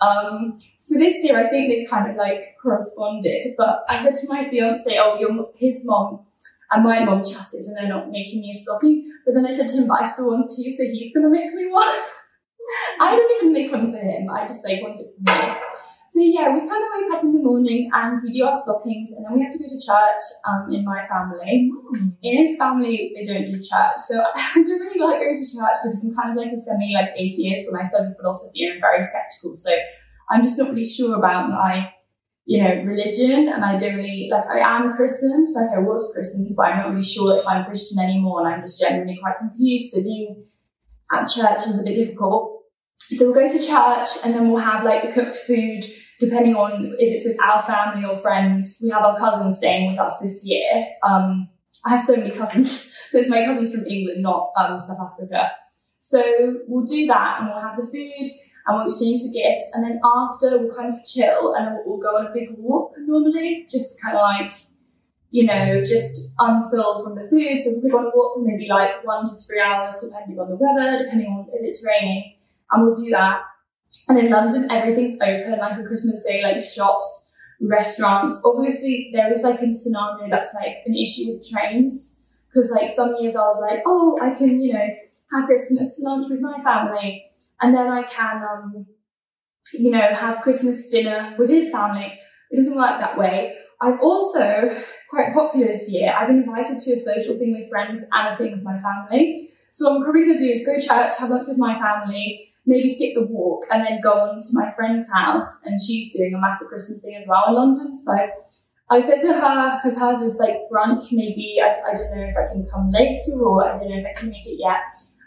Um, 0.00 0.56
so 0.78 0.98
this 0.98 1.22
year, 1.22 1.38
I 1.38 1.48
think 1.48 1.68
they 1.68 1.84
kind 1.84 2.10
of 2.10 2.16
like 2.16 2.56
corresponded. 2.62 3.54
But 3.56 3.84
I 3.88 3.96
said 3.98 4.14
to 4.14 4.28
my 4.28 4.44
fiance, 4.44 4.98
"Oh, 4.98 5.18
your 5.18 5.50
his 5.54 5.82
mom 5.84 6.20
and 6.72 6.84
my 6.84 7.04
mom 7.04 7.22
chatted, 7.22 7.66
and 7.66 7.76
they're 7.76 7.88
not 7.88 8.10
making 8.10 8.40
me 8.40 8.50
a 8.50 8.54
stocking." 8.54 9.12
But 9.26 9.34
then 9.34 9.46
I 9.46 9.50
said 9.50 9.68
to 9.68 9.76
him, 9.76 9.86
"But 9.86 10.02
I 10.02 10.06
still 10.06 10.28
want 10.28 10.50
to, 10.50 10.62
so 10.72 10.84
he's 10.84 11.14
gonna 11.14 11.30
make 11.30 11.52
me 11.52 11.70
one." 11.70 11.86
I 13.00 13.16
didn't 13.16 13.36
even 13.36 13.52
make 13.52 13.72
one 13.72 13.92
for 13.92 13.98
him. 13.98 14.30
I 14.30 14.46
just 14.46 14.64
like 14.64 14.82
wanted 14.82 15.06
for 15.16 15.22
me. 15.22 15.56
So 16.10 16.18
yeah, 16.20 16.52
we 16.52 16.66
kind 16.68 16.82
of 16.82 16.90
wake 16.92 17.12
up 17.14 17.22
in 17.22 17.32
the 17.32 17.38
morning 17.38 17.88
and 17.94 18.20
we 18.20 18.30
do 18.30 18.44
our 18.44 18.56
stockings, 18.56 19.12
and 19.12 19.24
then 19.24 19.32
we 19.32 19.44
have 19.44 19.52
to 19.52 19.58
go 19.58 19.64
to 19.64 19.78
church. 19.78 20.22
Um, 20.44 20.66
in 20.68 20.84
my 20.84 21.06
family, 21.06 21.70
in 22.22 22.46
his 22.46 22.58
family, 22.58 23.12
they 23.14 23.22
don't 23.22 23.46
do 23.46 23.54
church. 23.54 23.98
So 23.98 24.20
I 24.34 24.54
don't 24.54 24.66
really 24.66 24.98
like 24.98 25.20
going 25.20 25.36
to 25.36 25.42
church 25.42 25.76
because 25.84 26.04
I'm 26.04 26.14
kind 26.16 26.30
of 26.30 26.36
like 26.36 26.52
a 26.52 26.58
semi 26.58 26.94
like 26.94 27.10
atheist 27.16 27.70
when 27.70 27.80
I 27.80 27.88
studied 27.88 28.16
philosophy 28.20 28.64
and 28.64 28.74
I'm 28.74 28.80
very 28.80 29.04
skeptical. 29.04 29.54
So 29.54 29.70
I'm 30.28 30.42
just 30.42 30.58
not 30.58 30.70
really 30.70 30.84
sure 30.84 31.16
about 31.16 31.48
my, 31.48 31.92
you 32.44 32.60
know, 32.60 32.82
religion. 32.82 33.48
And 33.48 33.64
I 33.64 33.76
don't 33.76 33.94
really 33.94 34.28
like 34.32 34.46
I 34.46 34.58
am 34.58 34.90
Christian, 34.90 35.46
so 35.46 35.60
like 35.60 35.76
I 35.76 35.78
was 35.78 36.10
christened, 36.12 36.48
but 36.56 36.66
I'm 36.66 36.78
not 36.78 36.90
really 36.90 37.04
sure 37.04 37.38
if 37.38 37.46
I'm 37.46 37.66
Christian 37.66 38.00
anymore, 38.00 38.44
and 38.44 38.52
I'm 38.52 38.62
just 38.62 38.80
genuinely 38.80 39.20
quite 39.22 39.38
confused. 39.38 39.92
So 39.94 40.02
being 40.02 40.44
at 41.12 41.26
church 41.26 41.68
is 41.68 41.78
a 41.78 41.84
bit 41.84 41.94
difficult. 41.94 42.59
So 43.00 43.26
we'll 43.26 43.34
go 43.34 43.48
to 43.48 43.58
church 43.58 44.08
and 44.24 44.34
then 44.34 44.50
we'll 44.50 44.62
have 44.62 44.84
like 44.84 45.02
the 45.02 45.12
cooked 45.12 45.36
food, 45.36 45.84
depending 46.20 46.54
on 46.54 46.94
if 46.98 47.14
it's 47.14 47.24
with 47.24 47.40
our 47.42 47.60
family 47.62 48.06
or 48.06 48.14
friends. 48.14 48.78
We 48.82 48.90
have 48.90 49.02
our 49.02 49.18
cousins 49.18 49.56
staying 49.56 49.90
with 49.90 49.98
us 49.98 50.18
this 50.18 50.44
year. 50.46 50.86
Um, 51.02 51.48
I 51.84 51.90
have 51.90 52.02
so 52.02 52.16
many 52.16 52.30
cousins. 52.30 52.86
So 53.10 53.18
it's 53.18 53.28
my 53.28 53.44
cousins 53.44 53.74
from 53.74 53.84
England, 53.86 54.22
not 54.22 54.50
um, 54.56 54.78
South 54.78 55.00
Africa. 55.00 55.50
So 55.98 56.22
we'll 56.68 56.84
do 56.84 57.06
that 57.06 57.40
and 57.40 57.48
we'll 57.48 57.60
have 57.60 57.76
the 57.76 57.82
food 57.82 58.28
and 58.66 58.76
we'll 58.76 58.86
exchange 58.86 59.18
the 59.24 59.32
gifts. 59.32 59.68
And 59.74 59.82
then 59.82 60.00
after, 60.04 60.58
we'll 60.58 60.72
kind 60.72 60.88
of 60.88 60.94
chill 61.04 61.54
and 61.54 61.66
then 61.66 61.82
we'll 61.84 61.98
go 61.98 62.18
on 62.18 62.26
a 62.26 62.32
big 62.32 62.50
walk 62.56 62.94
normally, 62.98 63.66
just 63.68 63.96
to 63.96 64.02
kind 64.02 64.16
of 64.16 64.20
like, 64.22 64.52
you 65.32 65.44
know, 65.44 65.82
just 65.82 66.30
unfill 66.38 67.02
from 67.02 67.16
the 67.16 67.28
food. 67.28 67.64
So 67.64 67.72
we'll 67.82 67.90
go 67.90 67.98
on 67.98 68.04
a 68.06 68.12
walk 68.14 68.36
for 68.36 68.44
maybe 68.44 68.68
like 68.68 69.04
one 69.04 69.24
to 69.24 69.32
three 69.32 69.60
hours, 69.60 69.96
depending 70.00 70.38
on 70.38 70.50
the 70.50 70.56
weather, 70.56 71.02
depending 71.02 71.26
on 71.26 71.46
if 71.52 71.66
it's 71.66 71.84
raining. 71.84 72.36
And 72.72 72.84
we'll 72.84 72.94
do 72.94 73.10
that. 73.10 73.42
And 74.08 74.18
in 74.18 74.30
London, 74.30 74.70
everything's 74.70 75.16
open, 75.20 75.58
like 75.58 75.78
on 75.78 75.86
Christmas 75.86 76.24
Day, 76.24 76.42
like 76.42 76.62
shops, 76.62 77.32
restaurants. 77.60 78.40
Obviously, 78.44 79.10
there 79.12 79.32
is 79.32 79.42
like 79.42 79.60
a 79.60 79.72
scenario 79.72 80.28
that's 80.30 80.54
like 80.54 80.76
an 80.86 80.94
issue 80.94 81.32
with 81.32 81.48
trains. 81.48 82.18
Because 82.48 82.70
like 82.70 82.88
some 82.88 83.14
years 83.20 83.36
I 83.36 83.42
was 83.42 83.60
like, 83.60 83.82
oh, 83.86 84.18
I 84.20 84.34
can, 84.34 84.60
you 84.60 84.72
know, 84.72 84.86
have 85.32 85.46
Christmas 85.46 85.98
lunch 86.00 86.26
with 86.28 86.40
my 86.40 86.60
family 86.60 87.24
and 87.60 87.74
then 87.74 87.88
I 87.88 88.02
can, 88.02 88.42
um, 88.42 88.86
you 89.72 89.90
know, 89.90 90.00
have 90.00 90.40
Christmas 90.40 90.88
dinner 90.88 91.34
with 91.38 91.50
his 91.50 91.70
family. 91.70 92.18
It 92.50 92.56
doesn't 92.56 92.76
work 92.76 92.98
that 93.00 93.16
way. 93.16 93.56
I've 93.80 94.00
also, 94.00 94.76
quite 95.08 95.32
popular 95.32 95.68
this 95.68 95.90
year, 95.90 96.12
I've 96.16 96.28
been 96.28 96.42
invited 96.42 96.78
to 96.80 96.92
a 96.92 96.96
social 96.96 97.38
thing 97.38 97.56
with 97.58 97.68
friends 97.70 98.04
and 98.12 98.28
a 98.28 98.36
thing 98.36 98.52
with 98.52 98.62
my 98.62 98.76
family. 98.76 99.50
So 99.72 99.88
what 99.88 99.96
I'm 99.96 100.02
probably 100.04 100.24
going 100.24 100.38
to 100.38 100.44
do 100.44 100.50
is 100.50 100.66
go 100.66 100.78
to 100.78 100.86
church, 100.86 101.18
have 101.18 101.30
lunch 101.30 101.46
with 101.48 101.58
my 101.58 101.78
family, 101.78 102.48
maybe 102.66 102.88
skip 102.88 103.14
the 103.14 103.26
walk, 103.26 103.64
and 103.70 103.84
then 103.84 104.00
go 104.00 104.12
on 104.12 104.40
to 104.40 104.48
my 104.52 104.70
friend's 104.72 105.10
house. 105.10 105.60
And 105.64 105.78
she's 105.80 106.14
doing 106.14 106.34
a 106.34 106.40
massive 106.40 106.68
Christmas 106.68 107.02
thing 107.02 107.16
as 107.16 107.26
well 107.26 107.44
in 107.48 107.54
London. 107.54 107.94
So 107.94 108.12
I 108.90 109.00
said 109.00 109.20
to 109.20 109.32
her, 109.32 109.78
because 109.78 109.98
hers 109.98 110.20
is 110.20 110.38
like 110.38 110.68
brunch, 110.70 111.12
maybe 111.12 111.60
I, 111.62 111.68
I 111.68 111.94
don't 111.94 112.16
know 112.16 112.24
if 112.24 112.36
I 112.36 112.52
can 112.52 112.66
come 112.66 112.90
later 112.90 113.40
or 113.40 113.64
I 113.64 113.78
don't 113.78 113.88
know 113.88 113.98
if 113.98 114.06
I 114.06 114.18
can 114.18 114.30
make 114.30 114.46
it 114.46 114.58
yet. 114.58 114.82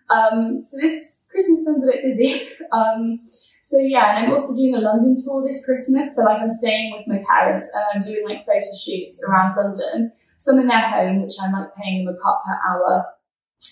Um, 0.10 0.62
so 0.62 0.78
this 0.82 1.24
Christmas 1.32 1.64
sounds 1.64 1.84
a 1.84 1.88
bit 1.88 2.04
busy. 2.04 2.50
Um, 2.74 3.20
so 3.66 3.78
yeah, 3.80 4.16
and 4.16 4.26
I'm 4.26 4.32
also 4.32 4.56
doing 4.56 4.74
a 4.74 4.80
London 4.80 5.16
tour 5.16 5.44
this 5.46 5.64
Christmas. 5.64 6.16
So 6.16 6.24
like 6.24 6.42
I'm 6.42 6.50
staying 6.50 6.92
with 6.92 7.08
my 7.08 7.24
parents 7.28 7.70
and 7.74 7.84
I'm 7.94 8.02
doing 8.02 8.28
like 8.28 8.46
photo 8.48 8.62
shoots 8.84 9.22
around 9.28 9.56
London. 9.56 10.12
Some 10.40 10.60
in 10.60 10.68
their 10.68 10.82
home, 10.82 11.22
which 11.22 11.34
I'm 11.42 11.54
like 11.54 11.74
paying 11.76 12.04
them 12.04 12.16
a 12.16 12.18
cut 12.18 12.42
per 12.46 12.60
hour. 12.68 13.06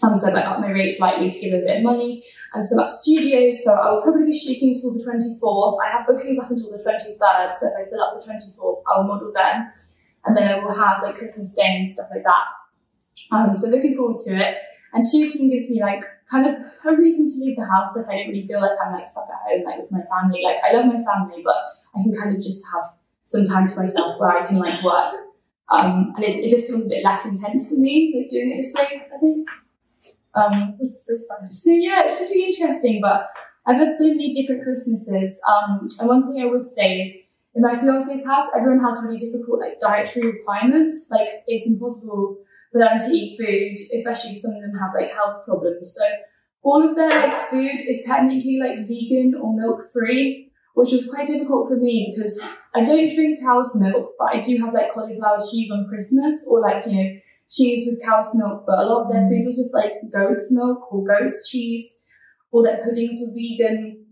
Um, 0.04 0.18
so 0.18 0.30
I 0.30 0.34
might 0.34 0.46
up 0.46 0.60
my 0.60 0.72
rate 0.72 0.90
slightly 0.90 1.30
to 1.30 1.40
give 1.40 1.54
a 1.54 1.66
bit 1.66 1.78
of 1.78 1.84
money 1.84 2.24
and 2.54 2.64
some 2.64 2.80
up 2.80 2.90
studios. 2.90 3.64
So 3.64 3.74
I 3.74 3.92
will 3.92 4.02
probably 4.02 4.26
be 4.26 4.38
shooting 4.38 4.80
till 4.80 4.94
the 4.94 5.04
24th. 5.04 5.78
I 5.86 5.92
have 5.92 6.08
bookings 6.08 6.40
up 6.40 6.50
until 6.50 6.72
the 6.72 6.78
23rd. 6.78 7.54
So 7.54 7.68
if 7.68 7.74
I 7.88 7.90
fill 7.90 8.02
up 8.02 8.20
the 8.20 8.26
24th, 8.26 8.84
I 8.88 8.98
will 8.98 9.08
model 9.08 9.32
then. 9.34 9.70
And 10.26 10.38
then 10.38 10.48
I 10.48 10.64
will 10.64 10.74
have 10.74 11.04
like 11.04 11.16
Christmas 11.16 11.54
Day 11.54 11.82
and 11.82 11.92
stuff 11.92 12.08
like 12.14 12.24
that. 12.24 13.36
Um, 13.36 13.56
so 13.56 13.70
looking 13.70 13.96
forward 13.96 14.18
to 14.26 14.36
it. 14.36 14.58
And 14.94 15.04
shooting 15.04 15.50
gives 15.50 15.70
me 15.70 15.82
like 15.82 16.04
kind 16.30 16.48
of 16.48 16.56
a 16.86 16.96
reason 16.96 17.26
to 17.28 17.34
leave 17.40 17.56
the 17.56 17.66
house. 17.66 17.96
Like 17.96 18.08
I 18.08 18.18
don't 18.18 18.30
really 18.30 18.46
feel 18.46 18.60
like 18.60 18.78
I'm 18.84 18.94
like 18.94 19.06
stuck 19.06 19.28
at 19.30 19.50
home 19.50 19.64
like 19.66 19.80
with 19.80 19.92
my 19.92 20.02
family. 20.04 20.42
Like 20.44 20.58
I 20.64 20.74
love 20.74 20.86
my 20.86 21.02
family, 21.02 21.42
but 21.44 21.56
I 21.96 22.04
can 22.04 22.14
kind 22.14 22.36
of 22.36 22.42
just 22.42 22.64
have 22.74 22.84
some 23.24 23.46
time 23.46 23.68
to 23.68 23.76
myself 23.76 24.20
where 24.20 24.30
I 24.30 24.46
can 24.46 24.58
like 24.58 24.84
work. 24.84 25.16
Um, 25.70 26.14
and 26.16 26.26
it, 26.26 26.36
it 26.36 26.50
just 26.50 26.68
feels 26.68 26.86
a 26.88 26.90
bit 26.90 27.04
less 27.06 27.26
intense 27.26 27.70
for 27.70 27.76
me, 27.76 28.14
like 28.18 28.30
doing 28.30 28.52
it 28.52 28.58
this 28.58 28.74
way, 28.74 29.08
I 29.14 29.18
think. 29.18 29.50
Um, 30.34 30.78
it's 30.80 31.06
so 31.06 31.14
fun. 31.28 31.52
So 31.52 31.72
yeah, 31.72 32.04
it 32.04 32.10
should 32.10 32.30
be 32.30 32.46
interesting, 32.46 33.00
but 33.02 33.28
I've 33.66 33.78
had 33.78 33.96
so 33.96 34.08
many 34.08 34.32
different 34.32 34.64
Christmases. 34.64 35.42
Um, 35.48 35.90
and 36.00 36.08
one 36.08 36.28
thing 36.28 36.42
I 36.42 36.46
would 36.46 36.66
say 36.66 37.02
is 37.02 37.16
in 37.54 37.62
my 37.62 37.76
fiance's 37.76 38.26
house, 38.26 38.46
everyone 38.56 38.84
has 38.84 39.02
really 39.04 39.18
difficult 39.18 39.60
like 39.60 39.80
dietary 39.80 40.32
requirements. 40.32 41.08
Like 41.12 41.30
it's 41.48 41.68
impossible 41.68 42.38
for 42.72 42.80
them 42.80 42.98
to 42.98 43.12
eat 43.12 43.38
food, 43.38 43.78
especially 43.94 44.32
if 44.32 44.40
some 44.40 44.52
of 44.52 44.62
them 44.62 44.74
have 44.80 44.92
like 44.96 45.12
health 45.12 45.46
problems. 45.46 45.94
So 45.94 46.06
all 46.64 46.88
of 46.88 46.96
their 46.96 47.10
like 47.10 47.38
food 47.38 47.82
is 47.88 48.06
technically 48.06 48.60
like 48.60 48.80
vegan 48.88 49.36
or 49.36 49.56
milk 49.56 49.82
free, 49.92 50.52
which 50.76 50.92
was 50.92 51.08
quite 51.08 51.28
difficult 51.28 51.68
for 51.68 51.76
me 51.76 52.14
because 52.16 52.42
I 52.74 52.84
don't 52.84 53.14
drink 53.14 53.42
cow's 53.42 53.76
milk, 53.76 54.14
but 54.18 54.34
I 54.34 54.40
do 54.40 54.58
have 54.58 54.74
like 54.74 54.94
cauliflower 54.94 55.38
cheese 55.52 55.70
on 55.72 55.88
Christmas 55.90 56.46
or 56.48 56.62
like, 56.62 56.86
you 56.86 56.96
know, 56.96 57.10
cheese 57.52 57.88
with 57.88 58.04
cow's 58.04 58.34
milk, 58.34 58.64
but 58.66 58.80
a 58.80 58.86
lot 58.86 59.04
of 59.04 59.12
their 59.12 59.28
food 59.28 59.46
was 59.46 59.58
with 59.58 59.74
like 59.74 59.94
goat's 60.12 60.52
milk 60.52 60.92
or 60.92 61.04
goat's 61.04 61.50
cheese, 61.50 62.00
or 62.52 62.64
their 62.64 62.82
puddings 62.84 63.18
were 63.22 63.34
vegan. 63.34 64.06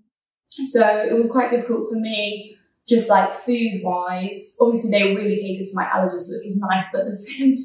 So 0.64 0.86
it 0.86 1.16
was 1.16 1.28
quite 1.28 1.50
difficult 1.50 1.90
for 1.90 2.00
me, 2.00 2.56
just 2.88 3.10
like 3.10 3.32
food 3.32 3.82
wise. 3.84 4.56
Obviously, 4.60 4.92
they 4.92 5.16
really 5.16 5.38
catered 5.38 5.66
to 5.66 5.76
my 5.76 5.86
allergies, 5.86 6.28
which 6.30 6.46
was 6.46 6.58
nice, 6.70 6.86
but 6.92 7.06
the 7.06 7.18
food 7.38 7.58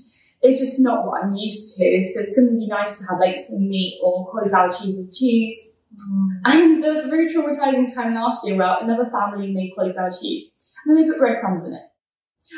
is 0.45 0.59
just 0.59 0.81
not 0.81 1.07
what 1.07 1.25
I'm 1.25 1.35
used 1.35 1.77
to. 1.79 2.05
So 2.05 2.21
it's 2.21 2.37
going 2.37 2.49
to 2.49 2.55
be 2.55 2.67
nice 2.67 2.99
to 2.99 3.07
have 3.07 3.19
like 3.19 3.39
some 3.39 3.69
meat 3.69 3.99
or 4.03 4.31
cauliflower 4.31 4.71
cheese 4.71 4.97
with 4.97 5.13
cheese. 5.13 5.79
Mm. 5.95 6.29
And 6.47 6.83
there 6.83 6.95
was 6.95 7.05
a 7.05 7.09
very 7.09 7.33
traumatizing 7.33 7.93
time 7.93 8.15
last 8.15 8.47
year 8.47 8.57
where 8.57 8.77
another 8.81 9.11
family 9.11 9.53
made 9.53 9.73
cauliflower 9.77 10.11
cheese 10.11 10.55
and 10.85 10.97
then 10.97 11.03
they 11.03 11.11
put 11.11 11.19
breadcrumbs 11.19 11.67
in 11.67 11.73
it. 11.73 11.83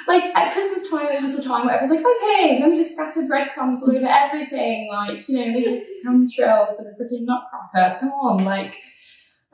Like 0.08 0.24
at 0.36 0.52
Christmas 0.52 0.88
time, 0.88 1.06
it 1.06 1.22
was 1.22 1.32
just 1.32 1.44
a 1.44 1.48
time 1.48 1.66
where 1.66 1.76
everyone's 1.76 2.02
like, 2.02 2.16
okay, 2.16 2.58
let 2.60 2.70
me 2.70 2.76
just 2.76 2.92
scatter 2.92 3.26
breadcrumbs 3.26 3.82
all 3.82 3.96
over 3.96 4.06
everything. 4.06 4.88
Like, 4.90 5.28
you 5.28 5.38
know, 5.38 5.52
make 5.52 5.66
a 5.66 5.84
crumb 6.02 6.26
trail 6.28 6.74
for 6.76 6.82
the 6.82 6.90
freaking 6.90 7.24
nutcracker. 7.24 8.00
Come 8.00 8.10
on, 8.10 8.44
like, 8.44 8.76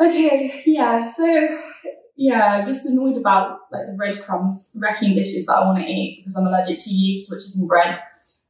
okay, 0.00 0.62
yeah. 0.64 1.04
So, 1.04 1.48
yeah, 2.16 2.58
I'm 2.60 2.66
just 2.66 2.86
annoyed 2.86 3.16
about 3.16 3.58
like 3.70 3.86
the 3.86 3.94
breadcrumbs 3.96 4.76
wrecking 4.80 5.14
dishes 5.14 5.46
that 5.46 5.56
I 5.56 5.66
want 5.66 5.78
to 5.78 5.84
eat 5.84 6.22
because 6.22 6.36
I'm 6.36 6.46
allergic 6.46 6.78
to 6.80 6.90
yeast, 6.90 7.30
which 7.30 7.38
is 7.38 7.58
in 7.60 7.66
bread. 7.66 8.00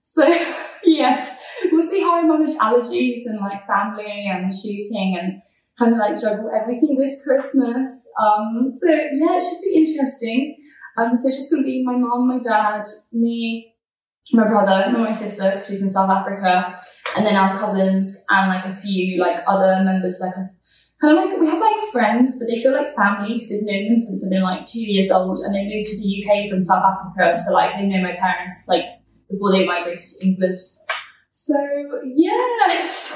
So 0.03 0.27
yes, 0.85 1.37
we'll 1.71 1.89
see 1.89 2.01
how 2.01 2.19
I 2.19 2.23
manage 2.23 2.57
allergies 2.57 3.23
and 3.27 3.41
like 3.41 3.67
family 3.67 4.27
and 4.27 4.53
shooting 4.53 5.17
and 5.19 5.43
kind 5.79 5.93
of 5.93 5.99
like 5.99 6.21
juggle 6.21 6.51
everything 6.55 6.99
this 6.99 7.23
Christmas. 7.25 8.07
Um, 8.21 8.73
so 8.75 8.89
yeah, 8.89 9.37
it 9.37 9.43
should 9.43 9.63
be 9.63 9.75
interesting. 9.75 10.57
Um, 10.99 11.17
so 11.17 11.29
it's 11.29 11.37
just 11.39 11.51
going 11.51 11.63
to 11.63 11.67
be 11.67 11.83
my 11.85 11.97
mom, 11.97 12.29
my 12.29 12.39
dad, 12.39 12.85
me, 13.13 13.75
my 14.33 14.47
brother, 14.47 14.85
and 14.87 14.99
my 14.99 15.13
sister, 15.13 15.61
she's 15.67 15.83
in 15.83 15.91
South 15.91 16.11
Africa, 16.11 16.79
and 17.17 17.27
then 17.27 17.37
our 17.37 17.57
cousins 17.57 18.25
and 18.31 18.49
like 18.49 18.65
a 18.65 18.75
few 18.75 19.21
like 19.21 19.41
other 19.47 19.83
members, 19.85 20.21
like 20.21 20.35
a, 20.37 20.49
kind 21.01 21.17
of 21.19 21.25
like 21.25 21.39
we 21.41 21.47
have 21.49 21.59
like 21.61 21.81
friends, 21.91 22.39
but 22.39 22.47
they 22.47 22.61
feel 22.63 22.73
like 22.73 22.95
family 22.95 23.35
because 23.35 23.49
they've 23.49 23.63
known 23.65 23.89
them 23.89 23.99
since 23.99 24.25
I've 24.25 24.31
been 24.31 24.43
like 24.43 24.65
two 24.67 24.81
years 24.81 25.11
old, 25.11 25.39
and 25.41 25.55
they 25.55 25.65
moved 25.65 25.89
to 25.89 25.99
the 25.99 26.25
UK 26.25 26.49
from 26.51 26.63
South 26.63 26.85
Africa, 26.85 27.39
so 27.41 27.53
like 27.53 27.75
they 27.77 27.83
know 27.87 28.01
my 28.03 28.15
parents 28.17 28.65
like 28.69 28.85
before 29.31 29.51
they 29.53 29.67
migrated 29.67 29.99
to 30.21 30.27
England. 30.27 30.59
So 31.33 31.55
yeah, 32.05 32.31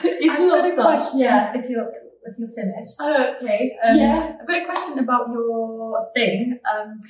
it's 0.03 0.05
I've 0.05 0.41
a 0.41 0.43
lot 0.47 0.57
got 0.63 0.67
of 0.67 0.73
stuff. 0.73 0.87
question 0.87 1.21
Yeah. 1.21 1.53
if 1.57 1.69
you're 1.71 1.89
if 2.25 2.37
you're 2.39 2.49
finished. 2.51 2.97
Oh, 3.01 3.35
okay. 3.37 3.77
Um, 3.85 3.97
yeah. 3.99 4.37
I've 4.41 4.47
got 4.49 4.63
a 4.63 4.65
question 4.67 4.99
about 4.99 5.29
your 5.31 6.11
thing. 6.17 6.59
Um, 6.69 7.01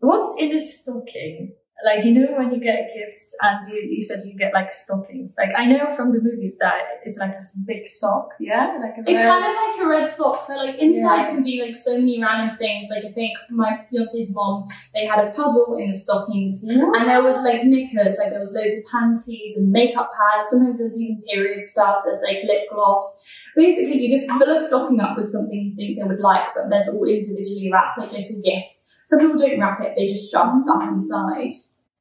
what's 0.00 0.34
in 0.38 0.52
a 0.52 0.58
stocking? 0.58 1.54
Like 1.82 2.04
you 2.04 2.12
know 2.12 2.36
when 2.36 2.52
you 2.52 2.60
get 2.60 2.90
gifts 2.94 3.34
and 3.40 3.72
you, 3.72 3.80
you 3.80 4.02
said 4.02 4.20
you 4.26 4.36
get 4.36 4.52
like 4.52 4.70
stockings. 4.70 5.34
Like 5.38 5.48
I 5.56 5.64
know 5.64 5.96
from 5.96 6.12
the 6.12 6.20
movies 6.20 6.58
that 6.60 6.82
it's 7.06 7.16
like 7.16 7.30
a 7.30 7.40
big 7.66 7.86
sock, 7.86 8.34
yeah, 8.38 8.76
like 8.78 8.98
a 8.98 9.10
It's 9.10 9.26
kind 9.26 9.44
of 9.46 9.54
like 9.54 9.86
a 9.86 9.88
red 9.88 10.06
sock. 10.06 10.42
So 10.42 10.56
like 10.56 10.74
inside 10.78 11.20
Yeah. 11.22 11.26
can 11.26 11.42
be 11.42 11.62
like 11.64 11.74
so 11.74 11.96
many 11.96 12.22
random 12.22 12.58
things. 12.58 12.90
Like 12.90 13.06
I 13.06 13.12
think 13.12 13.38
my 13.48 13.86
fiance's 13.90 14.34
mom, 14.34 14.68
they 14.92 15.06
had 15.06 15.24
a 15.24 15.30
puzzle 15.30 15.78
in 15.78 15.92
the 15.92 15.96
stockings. 15.98 16.62
And 16.62 17.08
there 17.08 17.22
was 17.22 17.42
like 17.42 17.64
knickers, 17.64 18.18
like 18.18 18.28
there 18.28 18.38
was 18.40 18.52
loads 18.52 18.76
of 18.76 18.84
panties 18.92 19.56
and 19.56 19.72
makeup 19.72 20.10
pads. 20.12 20.50
Sometimes 20.50 20.78
there's 20.80 21.00
even 21.00 21.22
period 21.22 21.64
stuff. 21.64 22.02
There's 22.04 22.20
like 22.22 22.42
lip 22.44 22.68
gloss. 22.70 23.24
Basically, 23.56 24.04
you 24.04 24.14
just 24.16 24.30
fill 24.30 24.54
a 24.54 24.60
stocking 24.66 25.00
up 25.00 25.16
with 25.16 25.26
something 25.26 25.58
you 25.58 25.74
think 25.74 25.98
they 25.98 26.04
would 26.04 26.20
like, 26.20 26.54
but 26.54 26.68
there's 26.68 26.88
all 26.88 27.04
individually 27.04 27.70
wrapped 27.72 27.98
like 27.98 28.12
little 28.12 28.40
gifts. 28.44 28.89
Some 29.10 29.18
people 29.18 29.36
don't 29.42 29.58
wrap 29.60 29.80
it; 29.82 29.94
they 29.96 30.06
just 30.06 30.30
shove 30.30 30.54
stuff 30.62 30.82
inside. 30.88 31.50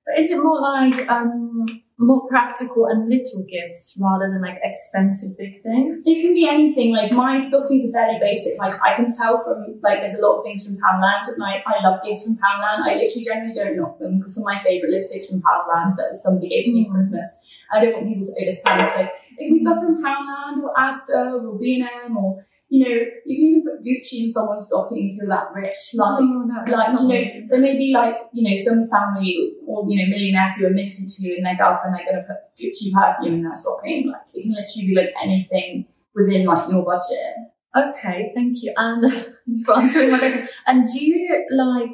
But 0.05 0.19
is 0.21 0.31
it 0.31 0.37
more 0.41 0.61
like 0.61 1.07
um 1.09 1.65
more 2.01 2.21
practical 2.29 2.85
and 2.87 3.09
little 3.09 3.43
gifts 3.53 3.97
rather 4.01 4.27
than 4.31 4.41
like 4.41 4.57
expensive 4.63 5.37
big 5.37 5.61
things? 5.63 6.03
It 6.07 6.21
can 6.21 6.33
be 6.33 6.47
anything. 6.47 6.93
Like 6.95 7.11
my 7.11 7.39
stockings 7.47 7.89
are 7.89 7.93
fairly 7.97 8.19
basic. 8.21 8.57
Like 8.57 8.75
I 8.89 8.95
can 8.95 9.07
tell 9.19 9.41
from 9.43 9.79
like 9.87 9.99
there's 10.01 10.15
a 10.19 10.23
lot 10.25 10.37
of 10.37 10.43
things 10.45 10.65
from 10.65 10.77
Poundland. 10.77 11.25
Like 11.37 11.61
I 11.67 11.77
I 11.79 11.83
love 11.87 11.99
gifts 12.05 12.23
from 12.25 12.35
Poundland. 12.43 12.85
I 12.89 12.93
literally 13.01 13.25
generally 13.29 13.53
don't 13.53 13.75
knock 13.77 13.99
them 13.99 14.17
because 14.19 14.35
some 14.35 14.43
of 14.47 14.53
my 14.53 14.59
favourite 14.67 14.93
lipsticks 14.93 15.29
from 15.29 15.41
Poundland 15.41 15.97
that 15.97 16.15
somebody 16.15 16.49
gave 16.53 16.65
to 16.65 16.73
me 16.77 16.85
for 16.85 16.91
Mm. 16.91 16.93
Christmas. 17.01 17.29
I 17.71 17.83
don't 17.85 17.93
want 17.93 18.07
people 18.09 18.25
to 18.29 18.33
overspend. 18.41 18.85
So 18.95 19.01
it 19.39 19.47
can 19.47 19.53
be 19.55 19.61
stuff 19.61 19.79
from 19.79 19.95
Poundland 20.03 20.61
or 20.63 20.73
Asda 20.77 21.41
or 21.41 21.57
B 21.57 21.79
and 21.79 21.89
M 22.05 22.17
or 22.17 22.41
you 22.67 22.83
know 22.83 22.95
you 23.25 23.35
can 23.37 23.45
even 23.47 23.63
put 23.63 23.83
Gucci 23.85 24.25
in 24.25 24.31
someone's 24.31 24.65
stocking 24.67 25.09
if 25.09 25.15
you're 25.17 25.27
that 25.27 25.47
rich. 25.55 25.73
Like 25.95 26.19
Oh, 26.19 26.43
no, 26.43 26.71
like 26.71 26.93
no. 26.93 27.01
you 27.01 27.07
know 27.07 27.47
there 27.49 27.59
may 27.59 27.77
be 27.77 27.93
like 27.93 28.17
you 28.33 28.49
know 28.49 28.55
some 28.61 28.89
family 28.89 29.53
or 29.65 29.85
you 29.89 29.97
know 29.97 30.09
millionaires 30.09 30.55
who 30.57 30.67
are 30.67 30.71
minted 30.71 31.07
to 31.07 31.23
you 31.23 31.37
and 31.37 31.45
their 31.45 31.55
girlfriend 31.55 31.95
they're 31.95 32.05
going 32.11 32.21
to 32.21 32.27
put 32.27 32.39
Gucci 32.59 32.91
perfume 32.91 33.35
in 33.35 33.43
their 33.43 33.53
stocking 33.53 34.11
like 34.11 34.27
it 34.33 34.43
can 34.43 34.51
literally 34.51 34.87
be 34.87 34.95
like 34.95 35.13
anything 35.23 35.85
within 36.13 36.45
like 36.45 36.69
your 36.69 36.83
budget 36.83 37.49
Okay, 37.75 38.31
thank 38.33 38.63
you. 38.63 38.73
And 38.75 39.05
for 39.65 39.77
answering 39.77 40.11
my 40.11 40.17
question. 40.17 40.47
And 40.65 40.87
do 40.87 41.05
you 41.05 41.45
like 41.51 41.91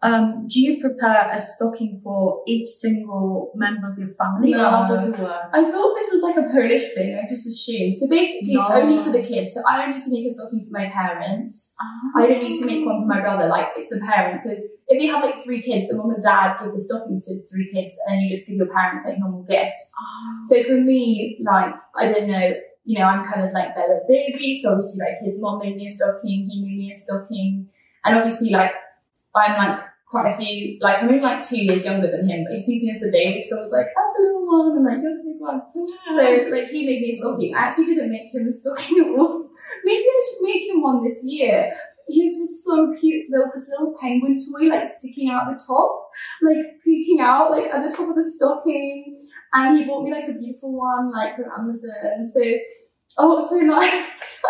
Um, 0.00 0.46
do 0.46 0.60
you 0.60 0.80
prepare 0.80 1.28
a 1.32 1.36
stocking 1.36 2.00
for 2.04 2.44
each 2.46 2.68
single 2.68 3.50
member 3.56 3.88
of 3.90 3.98
your 3.98 4.06
family, 4.08 4.54
or 4.54 4.58
how 4.58 4.82
No. 4.82 4.86
does 4.86 5.08
it 5.08 5.18
work? 5.18 5.50
I 5.52 5.64
thought 5.68 5.94
this 5.96 6.10
was 6.12 6.22
like 6.22 6.36
a 6.36 6.48
Polish 6.52 6.94
thing. 6.94 7.18
I 7.18 7.26
just 7.28 7.48
assumed. 7.48 7.96
So 7.96 8.06
basically, 8.08 8.54
it's 8.54 8.70
only 8.70 9.02
for 9.02 9.10
the 9.10 9.22
kids. 9.22 9.54
So 9.54 9.62
I 9.68 9.76
don't 9.78 9.90
need 9.90 10.02
to 10.02 10.10
make 10.12 10.24
a 10.30 10.30
stocking 10.34 10.62
for 10.62 10.70
my 10.70 10.88
parents. 10.88 11.74
I 12.14 12.26
don't 12.28 12.38
need 12.38 12.56
to 12.60 12.66
make 12.66 12.86
one 12.86 13.02
for 13.02 13.06
my 13.06 13.20
brother. 13.20 13.48
Like 13.48 13.70
it's 13.76 13.90
the 13.90 13.98
parents. 13.98 14.44
So 14.44 14.52
if 14.86 15.02
you 15.02 15.12
have 15.12 15.24
like 15.24 15.36
three 15.42 15.60
kids, 15.60 15.88
the 15.88 15.96
mom 15.96 16.10
and 16.10 16.22
dad 16.22 16.58
give 16.62 16.72
the 16.72 16.78
stocking 16.78 17.18
to 17.20 17.32
three 17.50 17.68
kids, 17.72 17.98
and 18.06 18.14
then 18.14 18.20
you 18.22 18.30
just 18.34 18.46
give 18.46 18.56
your 18.56 18.68
parents 18.68 19.04
like 19.04 19.18
normal 19.18 19.42
gifts. 19.42 19.92
Ah. 20.00 20.40
So 20.46 20.62
for 20.62 20.76
me, 20.80 21.38
like 21.44 21.74
I 21.96 22.06
don't 22.06 22.28
know, 22.28 22.54
you 22.84 23.00
know, 23.00 23.04
I'm 23.04 23.24
kind 23.24 23.44
of 23.48 23.52
like 23.52 23.74
their 23.74 24.02
baby. 24.06 24.60
So 24.62 24.70
obviously, 24.70 25.04
like 25.04 25.18
his 25.20 25.40
mom 25.40 25.58
made 25.58 25.74
me 25.74 25.86
a 25.86 25.88
stocking, 25.88 26.46
he 26.48 26.62
made 26.62 26.78
me 26.78 26.90
a 26.90 26.96
stocking, 26.96 27.68
and 28.04 28.14
obviously, 28.16 28.50
like 28.50 28.74
I'm 29.34 29.56
like 29.56 29.80
quite 30.08 30.32
a 30.32 30.36
few, 30.36 30.78
like 30.80 31.02
I'm 31.02 31.08
only 31.08 31.20
like 31.20 31.42
two 31.42 31.62
years 31.62 31.84
younger 31.84 32.10
than 32.10 32.28
him, 32.28 32.44
but 32.44 32.56
he 32.56 32.58
sees 32.58 32.82
me 32.82 32.90
as 32.94 33.02
a 33.02 33.10
baby. 33.12 33.42
So 33.42 33.58
I 33.58 33.62
was 33.62 33.72
like, 33.72 33.86
that's 33.86 34.18
a 34.18 34.22
little 34.22 34.46
one, 34.46 34.76
and 34.76 34.84
like 34.84 35.02
you're 35.02 35.12
the 35.12 35.24
big 35.24 35.40
one. 35.40 35.62
So 35.68 36.48
like 36.50 36.68
he 36.68 36.86
made 36.86 37.02
me 37.02 37.10
a 37.12 37.18
stocking. 37.18 37.54
I 37.54 37.60
actually 37.60 37.86
didn't 37.86 38.10
make 38.10 38.32
him 38.32 38.48
a 38.48 38.52
stocking 38.52 39.00
at 39.00 39.18
all. 39.18 39.50
Maybe 39.84 40.04
I 40.04 40.22
should 40.24 40.42
make 40.42 40.68
him 40.68 40.82
one 40.82 41.04
this 41.04 41.22
year. 41.24 41.72
His 42.08 42.40
was 42.40 42.64
so 42.64 42.94
cute. 42.98 43.20
It's 43.20 43.28
little, 43.30 43.50
this 43.54 43.68
little 43.68 43.94
penguin 44.00 44.38
toy, 44.38 44.68
like 44.68 44.88
sticking 44.88 45.28
out 45.28 45.52
the 45.52 45.62
top, 45.62 46.08
like 46.40 46.56
peeking 46.82 47.20
out, 47.20 47.50
like 47.50 47.68
at 47.68 47.84
the 47.84 47.94
top 47.94 48.08
of 48.08 48.16
the 48.16 48.24
stocking. 48.24 49.14
And 49.52 49.78
he 49.78 49.84
bought 49.84 50.04
me 50.04 50.10
like 50.10 50.24
a 50.24 50.32
beautiful 50.32 50.72
one, 50.72 51.12
like 51.12 51.36
from 51.36 51.52
Amazon. 51.52 52.24
So, 52.24 52.40
oh, 53.18 53.46
so 53.46 53.56
nice. 53.60 54.06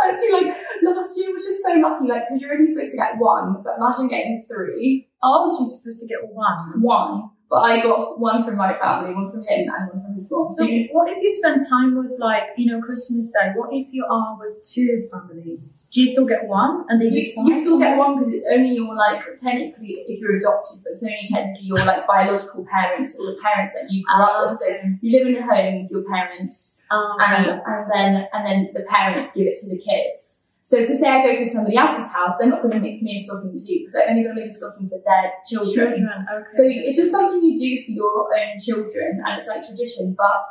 Actually, 0.07 0.33
like 0.33 0.57
last 0.85 1.19
year 1.19 1.33
was 1.33 1.45
just 1.45 1.63
so 1.65 1.75
lucky, 1.75 2.07
like 2.07 2.23
because 2.29 2.41
you're 2.41 2.53
only 2.53 2.67
supposed 2.67 2.93
to 2.93 2.97
get 2.97 3.19
one, 3.19 3.63
but 3.65 3.77
imagine 3.79 4.09
getting 4.09 4.45
three. 4.49 5.09
I 5.23 5.27
was 5.27 5.59
you're 5.59 5.67
supposed 5.67 6.01
to 6.01 6.07
get 6.07 6.21
one. 6.33 6.81
One, 6.81 7.31
but 7.51 7.61
I 7.61 7.81
got 7.81 8.19
one 8.21 8.43
from 8.45 8.57
my 8.57 8.75
family, 8.75 9.15
one 9.15 9.31
from 9.31 9.43
him, 9.43 9.69
and 9.69 9.89
one 9.89 10.01
from 10.03 10.15
his 10.15 10.31
mom. 10.31 10.53
So 10.53 10.67
So 10.67 10.73
what 10.93 11.09
if 11.11 11.23
you 11.23 11.31
spend 11.31 11.63
time 11.69 11.97
with 11.97 12.13
like, 12.19 12.45
you 12.57 12.71
know, 12.71 12.81
Christmas 12.81 13.31
Day? 13.33 13.53
What 13.55 13.71
if 13.73 13.93
you 13.93 14.05
are 14.05 14.37
with 14.39 14.63
two 14.63 15.09
families? 15.11 15.89
Do 15.93 16.01
you 16.03 16.07
still 16.13 16.27
get 16.27 16.47
one? 16.47 16.85
And 16.89 17.01
they 17.01 17.07
You, 17.07 17.23
you 17.47 17.61
still 17.63 17.79
get 17.79 17.97
one 17.97 18.15
because 18.15 18.29
it's 18.33 18.47
only 18.53 18.75
your 18.75 18.95
like 18.95 19.23
technically 19.37 20.05
if 20.07 20.21
you're 20.21 20.37
adopted, 20.37 20.81
but 20.85 20.91
it's 20.91 21.03
only 21.03 21.25
technically 21.25 21.67
your 21.69 21.79
like 21.87 22.07
biological 22.07 22.67
parents 22.67 23.19
or 23.19 23.27
the 23.33 23.39
parents 23.43 23.73
that 23.73 23.91
you 23.91 24.05
grew 24.05 24.25
up 24.25 24.47
with. 24.47 24.55
So 24.59 24.67
you 25.01 25.19
live 25.19 25.27
in 25.29 25.43
a 25.43 25.47
home 25.47 25.83
with 25.83 25.91
your 25.91 26.05
parents, 26.05 26.85
Um, 26.91 27.17
and 27.21 27.47
and 27.65 27.91
then 27.93 28.29
and 28.33 28.47
then 28.47 28.71
the 28.75 28.85
parents 28.89 29.33
give 29.33 29.47
it 29.47 29.57
to 29.57 29.69
the 29.69 29.79
kids. 29.79 30.45
So 30.69 30.77
if 30.77 30.93
say 30.95 31.09
I 31.09 31.23
go 31.25 31.35
to 31.35 31.45
somebody 31.47 31.79
else's 31.79 32.13
house, 32.13 32.35
they're 32.39 32.51
not 32.53 32.61
going 32.61 32.75
to 32.77 32.81
make 32.81 33.01
me 33.01 33.17
a 33.17 33.19
stocking 33.19 33.57
too 33.57 33.65
because 33.81 33.93
they're 33.95 34.11
only 34.11 34.23
going 34.23 34.37
to 34.37 34.41
make 34.43 34.51
a 34.51 34.53
stocking 34.53 34.87
for 34.87 35.01
their 35.01 35.33
children. 35.49 35.97
children. 35.97 36.27
Okay. 36.29 36.53
So 36.53 36.63
it's 36.69 36.97
just 37.01 37.11
something 37.11 37.41
you 37.41 37.57
do 37.57 37.71
for 37.87 37.93
your 37.97 38.29
own 38.37 38.53
children, 38.61 39.23
and 39.25 39.33
it's 39.41 39.49
like 39.49 39.65
tradition. 39.65 40.13
But 40.13 40.45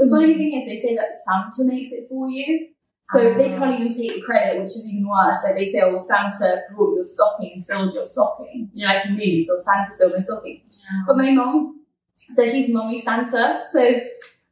the 0.00 0.08
funny 0.08 0.32
thing 0.40 0.56
is, 0.56 0.64
they 0.64 0.80
say 0.80 0.96
that 0.96 1.12
Santa 1.12 1.68
makes 1.68 1.92
it 1.92 2.08
for 2.08 2.30
you. 2.30 2.68
So 3.12 3.34
they 3.36 3.52
Ah. 3.52 3.58
can't 3.58 3.78
even 3.78 3.92
take 3.92 4.14
the 4.14 4.22
credit, 4.22 4.56
which 4.56 4.72
is 4.72 4.88
even 4.88 5.04
worse. 5.06 5.36
So 5.44 5.52
they 5.52 5.66
say, 5.66 5.80
oh, 5.84 5.98
Santa 5.98 6.62
brought 6.72 6.94
your 6.96 7.04
stocking 7.04 7.52
and 7.56 7.64
filled 7.64 7.92
your 7.92 8.04
stocking. 8.04 8.70
You 8.72 8.86
know, 8.88 8.94
like 8.94 9.04
in 9.04 9.12
movies, 9.20 9.50
or 9.52 9.60
Santa 9.60 9.90
filled 9.98 10.14
my 10.16 10.20
stocking. 10.24 10.62
But 11.06 11.16
my 11.18 11.30
mom 11.30 11.84
says 12.16 12.50
she's 12.52 12.72
mommy 12.72 12.96
Santa. 12.96 13.60
So 13.70 14.00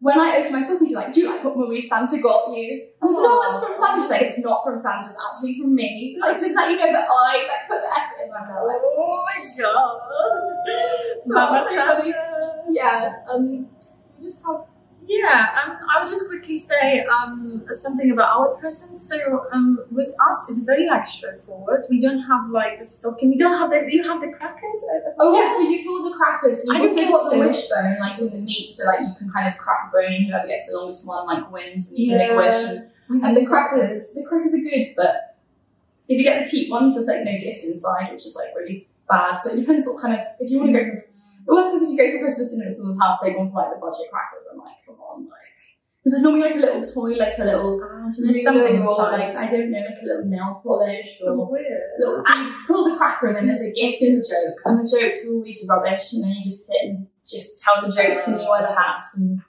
when 0.06 0.20
I 0.20 0.36
opened 0.36 0.52
my 0.54 0.62
stocking, 0.62 0.86
she's 0.86 0.94
like, 0.94 1.12
do 1.12 1.20
you 1.20 1.26
like 1.26 1.42
what 1.42 1.56
Mummy 1.56 1.80
Santa 1.80 2.18
got 2.22 2.54
you? 2.54 2.86
And 3.02 3.10
I 3.10 3.12
said, 3.12 3.26
oh, 3.26 3.42
that's 3.42 3.58
from 3.58 3.74
Santa. 3.74 4.00
She's 4.00 4.10
like, 4.10 4.22
it's 4.22 4.38
not 4.38 4.62
from 4.62 4.80
Santa, 4.80 5.10
it's 5.10 5.18
actually 5.18 5.58
from 5.58 5.74
me. 5.74 6.16
Like, 6.20 6.38
just 6.38 6.54
that 6.54 6.70
you 6.70 6.76
know 6.76 6.92
that 6.92 7.08
I 7.10 7.42
like 7.42 7.66
put 7.66 7.82
the 7.82 7.90
effort 7.90 8.22
in 8.22 8.30
my 8.30 8.46
girl. 8.46 8.68
Like, 8.70 8.78
Oh 8.86 9.26
my 9.26 9.38
god. 9.58 9.98
So 11.26 11.32
Mama 11.34 11.66
so. 11.66 11.74
Santa. 11.74 12.62
yeah, 12.70 13.14
um, 13.28 13.50
we 13.50 13.64
just 14.22 14.44
have 14.46 14.62
Yeah, 15.08 15.58
um, 15.58 15.75
I 15.96 16.00
would 16.00 16.08
just 16.08 16.28
quickly 16.28 16.58
say 16.58 17.04
um, 17.06 17.64
something 17.70 18.10
about 18.10 18.36
our 18.36 18.48
presents. 18.56 19.08
So 19.08 19.46
um, 19.50 19.78
with 19.90 20.08
us, 20.30 20.50
it's 20.50 20.58
very 20.58 20.86
like 20.86 21.06
straightforward. 21.06 21.86
We 21.88 22.00
don't 22.00 22.20
have 22.20 22.50
like 22.50 22.76
the 22.76 22.84
stocking. 22.84 23.30
We 23.30 23.38
don't 23.38 23.58
have 23.58 23.70
the. 23.70 23.80
Do 23.88 23.96
you 23.96 24.02
have 24.02 24.20
the 24.20 24.28
crackers? 24.28 24.80
Oh 25.18 25.34
yeah, 25.34 25.48
so 25.48 25.60
you 25.60 25.84
pull 25.86 26.10
the 26.10 26.14
crackers 26.18 26.58
and 26.58 26.76
I 26.76 26.82
you've 26.82 26.94
don't 26.94 27.12
also 27.14 27.30
got 27.30 27.32
the 27.32 27.38
wishbone 27.46 27.98
like 27.98 28.18
in 28.18 28.28
the 28.30 28.38
meat, 28.38 28.70
so 28.70 28.84
like 28.84 29.00
you 29.00 29.14
can 29.16 29.30
kind 29.30 29.48
of 29.48 29.56
crack 29.56 29.88
a 29.88 29.92
bone 29.92 30.12
and 30.12 30.26
whoever 30.26 30.46
gets 30.46 30.66
the 30.66 30.76
longest 30.76 31.06
one 31.06 31.26
like 31.26 31.50
wins 31.50 31.88
and 31.88 31.98
you 31.98 32.10
can 32.10 32.18
make 32.18 32.30
a 32.30 32.36
wish. 32.36 32.62
And, 33.08 33.24
and 33.24 33.36
the 33.36 33.46
crackers, 33.46 34.12
the 34.12 34.26
crackers 34.28 34.52
are 34.52 34.58
good, 34.58 34.92
but 34.96 35.38
if 36.08 36.18
you 36.18 36.24
get 36.24 36.44
the 36.44 36.50
cheap 36.50 36.70
ones, 36.70 36.94
there's 36.94 37.06
like 37.06 37.24
no 37.24 37.32
gifts 37.38 37.64
inside, 37.64 38.12
which 38.12 38.26
is 38.26 38.36
like 38.36 38.54
really 38.54 38.86
bad. 39.08 39.34
So 39.34 39.52
it 39.52 39.56
depends 39.56 39.86
what 39.86 40.02
kind 40.02 40.12
of 40.14 40.20
if 40.40 40.50
you 40.50 40.58
want 40.58 40.72
to 40.74 40.78
go 40.78 40.84
for. 40.84 41.04
The 41.46 41.54
worst 41.54 41.76
is 41.76 41.82
if 41.84 41.90
you 41.90 41.96
go 41.96 42.10
for 42.10 42.18
Christmas 42.18 42.50
dinner 42.50 42.66
at 42.66 42.72
someone's 42.72 43.00
house, 43.00 43.20
they 43.22 43.30
want 43.30 43.52
for 43.52 43.62
like 43.62 43.70
the 43.70 43.80
budget 43.80 44.10
crackers. 44.10 44.44
I'm 44.52 44.58
like, 44.58 44.76
come 44.84 44.96
on, 44.96 45.24
like. 45.24 45.75
Because 46.06 46.20
there's 46.20 46.22
normally 46.22 46.42
like 46.48 46.54
a 46.54 46.58
little 46.60 46.82
toy, 46.84 47.16
like 47.16 47.36
a 47.36 47.42
little 47.44 47.80
Ah, 47.82 48.06
there's 48.16 48.44
something 48.44 48.78
or 48.86 48.94
like 49.10 49.34
I 49.34 49.50
don't 49.50 49.72
know, 49.72 49.80
like 49.80 49.98
a 50.00 50.06
little 50.06 50.24
nail 50.26 50.60
polish 50.62 51.18
so 51.18 51.34
or 51.34 51.50
weird. 51.50 51.80
little, 51.98 52.24
so 52.24 52.32
you 52.40 52.52
pull 52.64 52.88
the 52.88 52.96
cracker 52.96 53.26
and 53.26 53.36
then 53.36 53.46
there's 53.48 53.60
a 53.62 53.72
gift 53.72 54.02
and 54.02 54.18
a 54.18 54.20
joke, 54.22 54.58
and 54.66 54.78
the 54.78 54.86
jokes 54.86 55.26
are 55.26 55.32
always 55.32 55.66
rubbish, 55.68 56.12
and 56.12 56.22
then 56.22 56.30
you 56.30 56.44
just 56.44 56.64
sit 56.64 56.76
and 56.82 57.08
just 57.26 57.58
tell 57.58 57.82
the 57.82 57.88
jokes 57.90 58.28
in 58.28 58.34
your 58.38 58.56
other 58.56 58.72
house. 58.72 59.16
And 59.16 59.40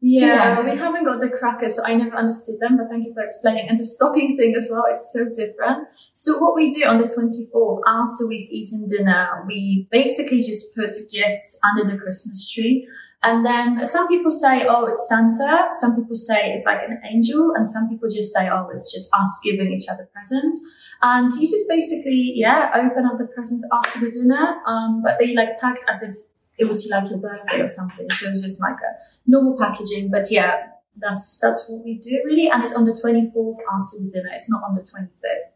Yeah, 0.00 0.26
Yeah. 0.26 0.70
we 0.70 0.74
haven't 0.78 1.04
got 1.04 1.20
the 1.20 1.28
crackers, 1.28 1.76
so 1.76 1.82
I 1.84 1.94
never 1.94 2.16
understood 2.16 2.56
them, 2.60 2.78
but 2.78 2.88
thank 2.88 3.04
you 3.06 3.12
for 3.12 3.22
explaining. 3.22 3.68
And 3.68 3.78
the 3.78 3.84
stocking 3.84 4.38
thing 4.38 4.54
as 4.56 4.68
well 4.70 4.84
is 4.90 5.00
so 5.12 5.26
different. 5.34 5.88
So 6.14 6.38
what 6.38 6.54
we 6.54 6.70
do 6.70 6.84
on 6.86 6.96
the 6.98 7.06
24th, 7.08 7.80
after 7.86 8.26
we've 8.26 8.48
eaten 8.50 8.86
dinner, 8.86 9.44
we 9.46 9.86
basically 9.90 10.40
just 10.42 10.74
put 10.74 10.96
gifts 11.12 11.58
under 11.68 11.90
the 11.90 11.98
Christmas 11.98 12.50
tree. 12.50 12.88
And 13.24 13.44
then 13.44 13.84
some 13.84 14.06
people 14.06 14.30
say, 14.30 14.66
oh, 14.68 14.84
it's 14.86 15.08
Santa. 15.08 15.68
Some 15.80 15.96
people 15.96 16.14
say 16.14 16.52
it's 16.52 16.66
like 16.66 16.82
an 16.82 17.00
angel. 17.10 17.54
And 17.56 17.68
some 17.68 17.88
people 17.88 18.08
just 18.10 18.32
say, 18.34 18.50
oh, 18.50 18.68
it's 18.74 18.92
just 18.92 19.08
us 19.14 19.40
giving 19.42 19.72
each 19.72 19.88
other 19.88 20.08
presents. 20.12 20.60
And 21.00 21.32
you 21.32 21.48
just 21.48 21.66
basically, 21.68 22.32
yeah, 22.34 22.70
open 22.74 23.06
up 23.06 23.16
the 23.16 23.26
presents 23.26 23.66
after 23.72 24.00
the 24.00 24.10
dinner. 24.10 24.60
Um, 24.66 25.02
but 25.02 25.18
they 25.18 25.34
like 25.34 25.58
packed 25.58 25.84
as 25.88 26.02
if 26.02 26.16
it 26.58 26.66
was 26.66 26.86
like 26.86 27.08
your 27.08 27.18
birthday 27.18 27.60
or 27.60 27.66
something. 27.66 28.10
So 28.10 28.28
it's 28.28 28.42
just 28.42 28.60
like 28.60 28.76
a 28.76 28.92
normal 29.26 29.56
packaging. 29.58 30.10
But 30.10 30.30
yeah, 30.30 30.66
that's 30.96 31.38
that's 31.38 31.68
what 31.68 31.82
we 31.84 31.94
do 31.94 32.22
really. 32.26 32.48
And 32.48 32.62
it's 32.62 32.74
on 32.74 32.84
the 32.84 32.92
24th 32.92 33.56
after 33.72 33.98
the 33.98 34.10
dinner. 34.12 34.30
It's 34.32 34.50
not 34.50 34.62
on 34.64 34.74
the 34.74 34.82
25th. 34.82 35.53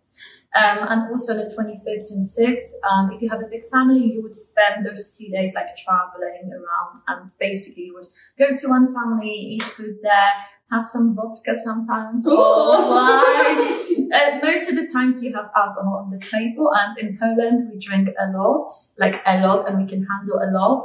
Um, 0.55 0.79
and 0.89 1.11
also 1.11 1.35
the 1.35 1.45
25th 1.45 2.11
and 2.11 2.25
6th, 2.25 2.71
um, 2.91 3.11
if 3.13 3.21
you 3.21 3.29
have 3.29 3.43
a 3.43 3.47
big 3.47 3.69
family, 3.71 4.15
you 4.15 4.23
would 4.23 4.35
spend 4.35 4.87
those 4.87 5.15
two 5.17 5.29
days 5.29 5.53
like 5.55 5.77
traveling 5.77 6.51
around 6.51 6.97
and 7.07 7.31
basically 7.39 7.85
you 7.85 7.95
would 7.95 8.07
go 8.39 8.57
to 8.57 8.69
one 8.69 8.95
family, 8.95 9.29
eat 9.29 9.63
food 9.63 9.99
there, 10.03 10.31
have 10.71 10.85
some 10.85 11.15
vodka 11.15 11.55
sometimes 11.55 12.27
or 12.29 12.37
Ooh. 12.37 12.91
wine. 12.91 13.85
Uh, 14.09 14.39
most 14.43 14.71
of 14.71 14.75
the 14.75 14.89
times 14.91 15.23
you 15.23 15.35
have 15.35 15.51
alcohol 15.55 16.03
on 16.03 16.09
the 16.09 16.19
table 16.19 16.73
and 16.75 16.97
in 16.97 17.19
Poland 17.19 17.61
we 17.71 17.79
drink 17.79 18.09
a 18.19 18.33
lot, 18.33 18.71
like 18.99 19.21
a 19.27 19.39
lot 19.47 19.69
and 19.69 19.79
we 19.79 19.87
can 19.87 20.03
handle 20.07 20.41
a 20.41 20.49
lot. 20.51 20.83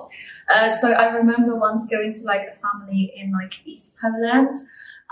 Uh, 0.54 0.68
so 0.68 0.92
I 0.92 1.06
remember 1.06 1.56
once 1.56 1.88
going 1.90 2.12
to 2.12 2.20
like 2.26 2.50
a 2.50 2.52
family 2.52 3.14
in 3.16 3.32
like 3.32 3.66
East 3.66 3.98
Poland 4.02 4.58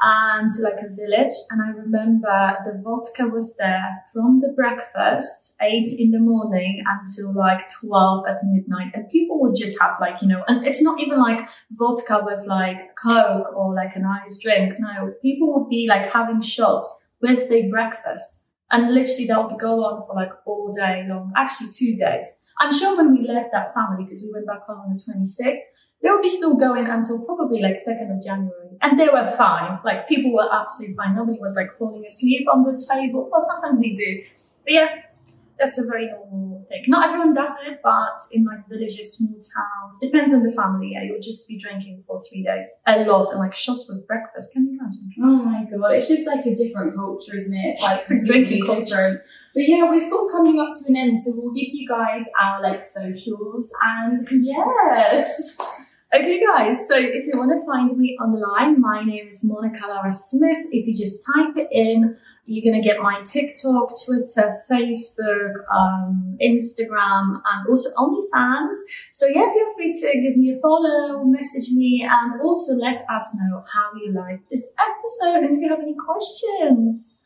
and 0.01 0.51
to 0.51 0.63
like 0.63 0.79
a 0.79 0.89
village 0.89 1.33
and 1.51 1.61
I 1.61 1.69
remember 1.69 2.57
the 2.65 2.81
vodka 2.83 3.27
was 3.27 3.55
there 3.57 4.03
from 4.11 4.41
the 4.41 4.49
breakfast, 4.49 5.55
eight 5.61 5.91
in 5.97 6.11
the 6.11 6.19
morning 6.19 6.83
until 6.87 7.33
like 7.33 7.69
12 7.81 8.25
at 8.27 8.43
midnight 8.43 8.91
and 8.95 9.09
people 9.09 9.39
would 9.41 9.55
just 9.55 9.79
have 9.79 9.97
like, 10.01 10.21
you 10.21 10.27
know, 10.27 10.43
and 10.47 10.65
it's 10.65 10.81
not 10.81 10.99
even 10.99 11.19
like 11.19 11.47
vodka 11.71 12.21
with 12.23 12.45
like 12.47 12.95
Coke 12.95 13.55
or 13.55 13.75
like 13.75 13.95
an 13.95 14.05
iced 14.05 14.41
drink. 14.41 14.73
No, 14.79 15.13
people 15.21 15.53
would 15.53 15.69
be 15.69 15.87
like 15.87 16.11
having 16.11 16.41
shots 16.41 17.07
with 17.21 17.47
their 17.49 17.69
breakfast 17.69 18.41
and 18.71 18.93
literally 18.93 19.27
that 19.27 19.43
would 19.43 19.59
go 19.59 19.83
on 19.83 20.05
for 20.07 20.15
like 20.15 20.31
all 20.45 20.71
day 20.71 21.05
long, 21.07 21.31
actually 21.35 21.69
two 21.69 21.95
days. 21.95 22.39
I'm 22.59 22.73
sure 22.73 22.95
when 22.95 23.11
we 23.11 23.27
left 23.27 23.51
that 23.51 23.73
family, 23.73 24.03
because 24.03 24.21
we 24.23 24.31
went 24.31 24.47
back 24.47 24.65
home 24.65 24.79
on 24.79 24.95
the 24.95 25.01
26th, 25.01 25.59
they 26.01 26.09
would 26.09 26.21
be 26.21 26.29
still 26.29 26.55
going 26.55 26.87
until 26.87 27.25
probably 27.25 27.61
like 27.61 27.75
2nd 27.75 28.15
of 28.15 28.23
January. 28.23 28.60
And 28.81 28.99
they 28.99 29.07
were 29.09 29.33
fine. 29.37 29.79
Like 29.83 30.07
people 30.07 30.33
were 30.33 30.47
absolutely 30.51 30.95
fine. 30.95 31.15
Nobody 31.15 31.39
was 31.39 31.55
like 31.55 31.73
falling 31.73 32.05
asleep 32.05 32.47
on 32.51 32.63
the 32.63 32.87
table. 32.91 33.29
Well, 33.31 33.41
sometimes 33.41 33.79
they 33.81 33.93
do. 33.93 34.23
But 34.63 34.73
yeah, 34.73 34.87
that's 35.61 35.77
a 35.77 35.85
very 35.85 36.07
normal 36.07 36.65
thing. 36.67 36.83
Not 36.87 37.07
everyone 37.07 37.33
does 37.33 37.55
it, 37.65 37.79
but 37.83 38.17
in 38.31 38.45
like 38.45 38.67
villages, 38.67 39.13
small 39.17 39.33
towns, 39.33 39.99
depends 40.01 40.33
on 40.33 40.41
the 40.41 40.51
family. 40.51 40.91
Yeah, 40.93 41.03
you'll 41.03 41.21
just 41.21 41.47
be 41.47 41.59
drinking 41.59 42.03
for 42.07 42.19
three 42.19 42.43
days. 42.43 42.67
A 42.87 43.05
lot 43.05 43.29
and 43.31 43.39
like 43.39 43.53
shots 43.53 43.87
with 43.87 44.05
breakfast. 44.07 44.53
Can 44.53 44.67
you 44.67 44.79
imagine? 44.79 45.09
oh 45.21 45.43
my 45.43 45.63
god, 45.65 45.93
it's 45.93 46.07
just 46.07 46.25
like 46.25 46.45
a 46.45 46.55
different 46.55 46.95
culture, 46.95 47.35
isn't 47.35 47.53
it? 47.53 47.67
It's 47.69 47.81
like 47.83 48.01
It's 48.01 48.11
a 48.11 48.25
drinking 48.25 48.65
completely 48.65 48.85
different. 48.85 49.21
But 49.53 49.67
yeah, 49.67 49.89
we're 49.89 50.01
sort 50.01 50.25
of 50.25 50.31
coming 50.31 50.59
up 50.59 50.73
to 50.73 50.89
an 50.89 50.95
end, 50.95 51.17
so 51.17 51.31
we'll 51.35 51.53
give 51.53 51.69
you 51.69 51.87
guys 51.87 52.23
our 52.41 52.61
like 52.61 52.83
socials 52.83 53.71
and 53.81 54.27
yes. 54.31 55.57
Okay, 56.13 56.41
guys, 56.45 56.89
so 56.89 56.97
if 56.97 57.25
you 57.25 57.31
want 57.39 57.57
to 57.57 57.65
find 57.65 57.97
me 57.97 58.17
online, 58.19 58.81
my 58.81 59.01
name 59.01 59.29
is 59.29 59.49
Monika 59.49 59.87
Lara 59.87 60.11
Smith. 60.11 60.67
If 60.69 60.85
you 60.85 60.93
just 60.93 61.25
type 61.25 61.55
it 61.55 61.69
in, 61.71 62.17
you're 62.43 62.69
going 62.69 62.83
to 62.83 62.85
get 62.85 63.01
my 63.01 63.21
TikTok, 63.23 63.93
Twitter, 64.05 64.59
Facebook, 64.69 65.53
um, 65.73 66.37
Instagram, 66.43 67.39
and 67.45 67.65
also 67.69 67.91
OnlyFans. 67.95 68.75
So, 69.13 69.25
yeah, 69.27 69.53
feel 69.53 69.73
free 69.73 69.93
to 69.93 70.19
give 70.19 70.35
me 70.35 70.51
a 70.51 70.59
follow, 70.59 71.23
message 71.23 71.71
me, 71.71 72.05
and 72.05 72.41
also 72.41 72.73
let 72.73 72.97
us 73.09 73.33
know 73.35 73.63
how 73.73 73.91
you 73.95 74.11
like 74.11 74.45
this 74.49 74.73
episode 74.77 75.45
and 75.45 75.55
if 75.55 75.61
you 75.61 75.69
have 75.69 75.79
any 75.79 75.95
questions. 75.95 77.20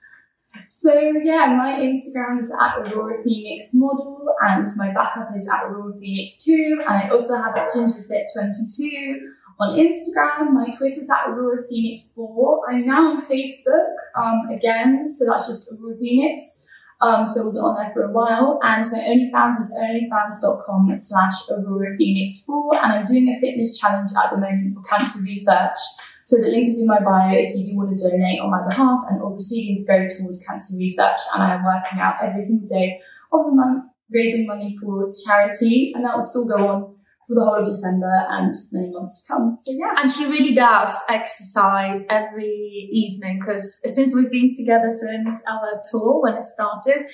So 0.70 0.94
yeah, 1.24 1.48
my 1.58 1.80
Instagram 1.80 2.40
is 2.40 2.52
at 2.52 2.78
Aurora 2.78 3.24
Phoenix 3.24 3.72
Model, 3.74 4.28
and 4.42 4.68
my 4.76 4.92
backup 4.94 5.30
is 5.36 5.50
at 5.50 5.64
Aurora 5.64 5.98
Phoenix 6.00 6.44
2, 6.44 6.80
and 6.82 6.90
I 6.90 7.10
also 7.10 7.36
have 7.36 7.56
at 7.56 7.70
GingerFit22 7.70 9.16
on 9.60 9.78
Instagram. 9.78 10.52
My 10.52 10.66
Twitter 10.66 11.02
is 11.02 11.10
at 11.10 11.30
Aurora 11.30 11.64
Phoenix 11.70 12.10
4. 12.16 12.72
I'm 12.72 12.86
now 12.86 13.12
on 13.12 13.22
Facebook 13.22 13.94
um, 14.16 14.50
again, 14.52 15.10
so 15.10 15.26
that's 15.26 15.48
just 15.48 15.72
Aurora 15.72 15.98
Phoenix. 15.98 16.62
Um, 17.02 17.28
so 17.28 17.42
I 17.42 17.44
wasn't 17.44 17.66
on 17.66 17.76
there 17.76 17.94
for 17.94 18.04
a 18.04 18.12
while, 18.12 18.60
and 18.64 18.86
my 18.92 19.00
OnlyFans 19.00 19.60
is 19.60 19.74
onlyfans.com 19.78 20.98
slash 20.98 21.34
Aurora 21.52 21.96
Phoenix 21.98 22.42
4, 22.46 22.76
and 22.76 22.94
I'm 22.94 23.06
doing 23.06 23.30
a 23.30 23.40
fitness 23.40 23.78
challenge 23.78 24.12
at 24.18 24.32
the 24.32 24.38
moment 24.38 24.74
for 24.74 24.82
cancer 24.84 25.20
research. 25.22 25.78
So 26.26 26.38
the 26.38 26.48
link 26.50 26.68
is 26.68 26.80
in 26.80 26.88
my 26.88 27.00
bio 27.00 27.38
if 27.38 27.56
you 27.56 27.64
do 27.64 27.78
want 27.78 27.96
to 27.96 28.10
donate 28.10 28.40
on 28.42 28.50
my 28.50 28.68
behalf 28.68 29.06
and 29.10 29.22
all 29.22 29.34
proceedings 29.34 29.86
go 29.86 30.08
towards 30.10 30.44
cancer 30.44 30.76
research. 30.76 31.22
And 31.34 31.44
I 31.44 31.54
am 31.54 31.64
working 31.64 32.00
out 32.00 32.16
every 32.20 32.42
single 32.42 32.68
day 32.68 33.00
of 33.32 33.46
the 33.46 33.52
month, 33.52 33.86
raising 34.12 34.48
money 34.48 34.76
for 34.82 35.12
charity. 35.24 35.94
And 35.94 36.04
that 36.04 36.16
will 36.16 36.24
still 36.24 36.46
go 36.46 36.68
on 36.68 36.96
for 37.28 37.36
the 37.36 37.46
whole 37.46 37.62
of 37.62 37.66
December 37.66 38.26
and 38.30 38.52
many 38.72 38.90
months 38.90 39.22
to 39.22 39.34
come. 39.34 39.58
So 39.62 39.74
yeah. 39.78 39.94
And 39.98 40.10
she 40.10 40.26
really 40.26 40.56
does 40.56 40.98
exercise 41.10 42.04
every 42.10 42.90
evening 42.92 43.40
because 43.40 43.82
since 43.94 44.14
we've 44.14 44.32
been 44.32 44.50
together 44.58 44.90
since 44.90 45.42
our 45.48 45.80
tour 45.92 46.24
when 46.24 46.34
it 46.34 46.44
started, 46.44 47.06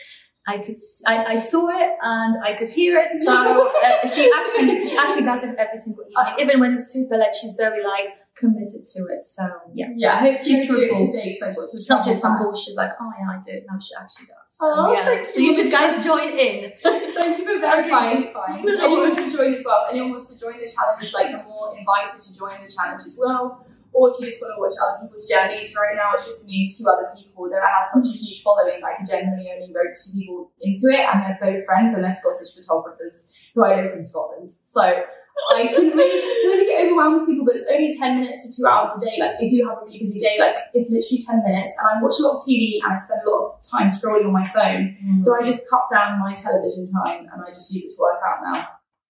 I 0.48 0.60
could 0.60 0.78
I, 1.06 1.26
I 1.26 1.36
saw 1.36 1.68
it 1.68 1.98
and 2.02 2.44
I 2.44 2.54
could 2.58 2.70
hear 2.70 2.98
it. 2.98 3.14
So 3.24 3.72
uh, 3.86 4.08
she 4.08 4.32
actually 4.34 4.86
she 4.86 4.98
actually 4.98 5.24
does 5.24 5.44
it 5.44 5.56
every 5.60 5.78
single 5.78 6.06
evening, 6.10 6.48
even 6.48 6.60
when 6.62 6.74
it's 6.74 6.94
super 6.94 7.18
late. 7.18 7.36
She's 7.40 7.56
very 7.58 7.84
like 7.84 8.21
committed 8.36 8.88
to 8.88 9.00
it. 9.12 9.26
So 9.26 9.44
yeah, 9.74 9.88
yeah. 9.96 10.14
I 10.14 10.18
hope 10.18 10.44
she's 10.44 10.68
truthful. 10.68 11.08
Today, 11.08 11.30
because 11.30 11.50
I've 11.50 11.56
got 11.56 11.70
to 11.70 11.78
it's 11.78 11.90
not 11.90 12.06
just 12.06 12.22
some 12.22 12.38
bullshit 12.38 12.76
like, 12.76 12.92
oh 13.00 13.12
yeah, 13.20 13.38
I 13.38 13.42
did. 13.44 13.64
No, 13.70 13.80
she 13.80 13.94
actually 14.00 14.28
does. 14.28 14.58
Oh, 14.62 14.94
yeah. 14.94 15.06
thank 15.06 15.28
so 15.28 15.40
you. 15.40 15.54
should 15.54 15.72
guys 15.72 16.04
join 16.04 16.30
in. 16.30 16.74
thank 16.84 17.40
you 17.40 17.46
for 17.46 17.60
verifying. 17.60 18.34
Fine. 18.34 18.68
So 18.68 18.84
anyone 18.84 19.10
wants 19.10 19.32
to 19.32 19.38
join 19.38 19.54
as 19.54 19.64
well. 19.66 19.88
Anyone 19.90 20.12
wants 20.12 20.34
to 20.34 20.40
join 20.40 20.60
the 20.60 20.68
challenge, 20.68 21.14
like 21.14 21.32
you're 21.32 21.44
more 21.44 21.78
invited 21.78 22.22
to 22.22 22.38
join 22.38 22.62
the 22.62 22.72
challenge 22.72 23.04
as 23.06 23.20
well. 23.20 23.66
Or 23.94 24.10
if 24.10 24.16
you 24.20 24.26
just 24.26 24.40
want 24.42 24.56
to 24.56 24.62
watch 24.62 24.76
other 24.80 25.04
people's 25.04 25.28
journeys, 25.28 25.76
right 25.76 25.96
now 26.00 26.16
it's 26.16 26.26
just 26.26 26.46
me 26.46 26.64
and 26.64 26.72
two 26.72 26.88
other 26.88 27.12
people 27.12 27.50
that 27.52 27.60
I 27.60 27.76
have 27.76 27.86
such 27.86 28.08
a 28.08 28.16
huge 28.16 28.42
following. 28.42 28.80
Like 28.82 29.02
I 29.02 29.04
genuinely 29.04 29.52
only 29.52 29.68
wrote 29.76 29.92
two 29.92 30.16
people 30.18 30.52
into 30.62 30.88
it, 30.88 31.04
and 31.04 31.20
they're 31.28 31.40
both 31.42 31.66
friends 31.66 31.94
and 31.94 32.04
they're 32.04 32.16
Scottish 32.16 32.56
photographers 32.56 33.36
who 33.54 33.66
I 33.66 33.82
know 33.82 33.92
from 33.92 34.04
Scotland. 34.04 34.52
So 34.64 35.04
I 35.50 35.68
can 35.68 35.90
really, 35.90 36.66
get 36.66 36.86
overwhelmed 36.86 37.22
with 37.22 37.28
people, 37.28 37.46
but 37.46 37.56
it's 37.56 37.66
only 37.72 37.92
10 37.92 38.20
minutes 38.20 38.46
to 38.46 38.54
two 38.56 38.68
hours 38.68 38.92
a 38.96 39.00
day. 39.00 39.18
Like, 39.20 39.36
if 39.40 39.52
you 39.52 39.68
have 39.68 39.80
a 39.82 39.86
really 39.86 40.00
busy 40.00 40.20
day, 40.20 40.38
like, 40.40 40.56
it's 40.74 40.90
literally 40.90 41.24
10 41.26 41.44
minutes. 41.44 41.74
And 41.80 41.88
I 41.90 42.02
watch 42.02 42.16
a 42.20 42.24
lot 42.24 42.38
of 42.38 42.44
TV 42.44 42.80
and 42.84 42.94
I 42.94 42.98
spend 42.98 43.22
a 43.26 43.30
lot 43.30 43.42
of 43.46 43.62
time 43.66 43.90
scrolling 43.90 44.26
on 44.26 44.34
my 44.34 44.48
phone. 44.48 44.96
Mm. 45.02 45.22
So 45.22 45.36
I 45.36 45.44
just 45.44 45.64
cut 45.70 45.86
down 45.92 46.20
my 46.20 46.34
television 46.34 46.86
time 46.92 47.28
and 47.32 47.42
I 47.42 47.50
just 47.50 47.74
use 47.74 47.86
it 47.86 47.96
to 47.96 48.00
work 48.00 48.22
out 48.22 48.40
now. 48.44 48.68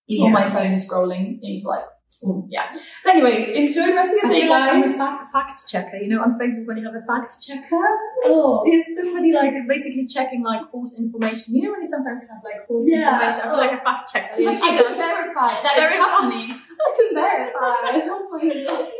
Yeah. 0.07 0.25
On 0.25 0.31
my 0.31 0.49
phone, 0.49 0.75
scrolling 0.75 1.39
into 1.41 1.67
like 1.67 1.85
Oh, 2.23 2.45
yeah. 2.49 2.71
But 3.03 3.15
anyways, 3.15 3.49
enjoy 3.49 3.87
the 3.87 3.95
rest 3.95 4.13
of 4.13 4.29
your 4.29 4.31
day, 4.31 4.47
guys. 4.47 4.49
Like 4.49 4.73
I'm 4.73 4.83
a 4.83 4.93
fact, 4.93 5.31
fact 5.31 5.67
checker. 5.67 5.97
You 5.97 6.09
know, 6.09 6.21
on 6.21 6.37
Facebook 6.37 6.67
when 6.67 6.77
you 6.77 6.85
have 6.85 6.95
a 6.95 7.05
fact 7.05 7.41
checker, 7.41 7.81
oh, 8.25 8.63
is 8.71 8.95
somebody 8.95 9.31
like 9.33 9.53
basically 9.67 10.05
checking 10.05 10.43
like 10.43 10.69
false 10.69 10.99
information. 10.99 11.55
You 11.55 11.63
know 11.63 11.71
when 11.71 11.81
you 11.81 11.89
sometimes 11.89 12.21
have 12.29 12.43
like 12.43 12.67
false 12.67 12.85
yeah. 12.87 13.13
information. 13.13 13.39
I 13.39 13.43
feel 13.43 13.53
oh. 13.53 13.57
like 13.57 13.71
a 13.71 13.81
oh. 13.81 13.83
fact 13.83 14.13
checker. 14.13 14.35
She's 14.35 14.45
like, 14.45 14.61
I 14.61 14.77
can 14.77 14.97
verify 14.97 15.49
that 15.65 15.73
it's 15.77 15.95
happening. 15.97 16.61
I 16.81 16.93
can 16.95 17.09
verify. 17.15 18.11
oh 18.13 18.29
my 18.31 18.47
god. 18.47 18.91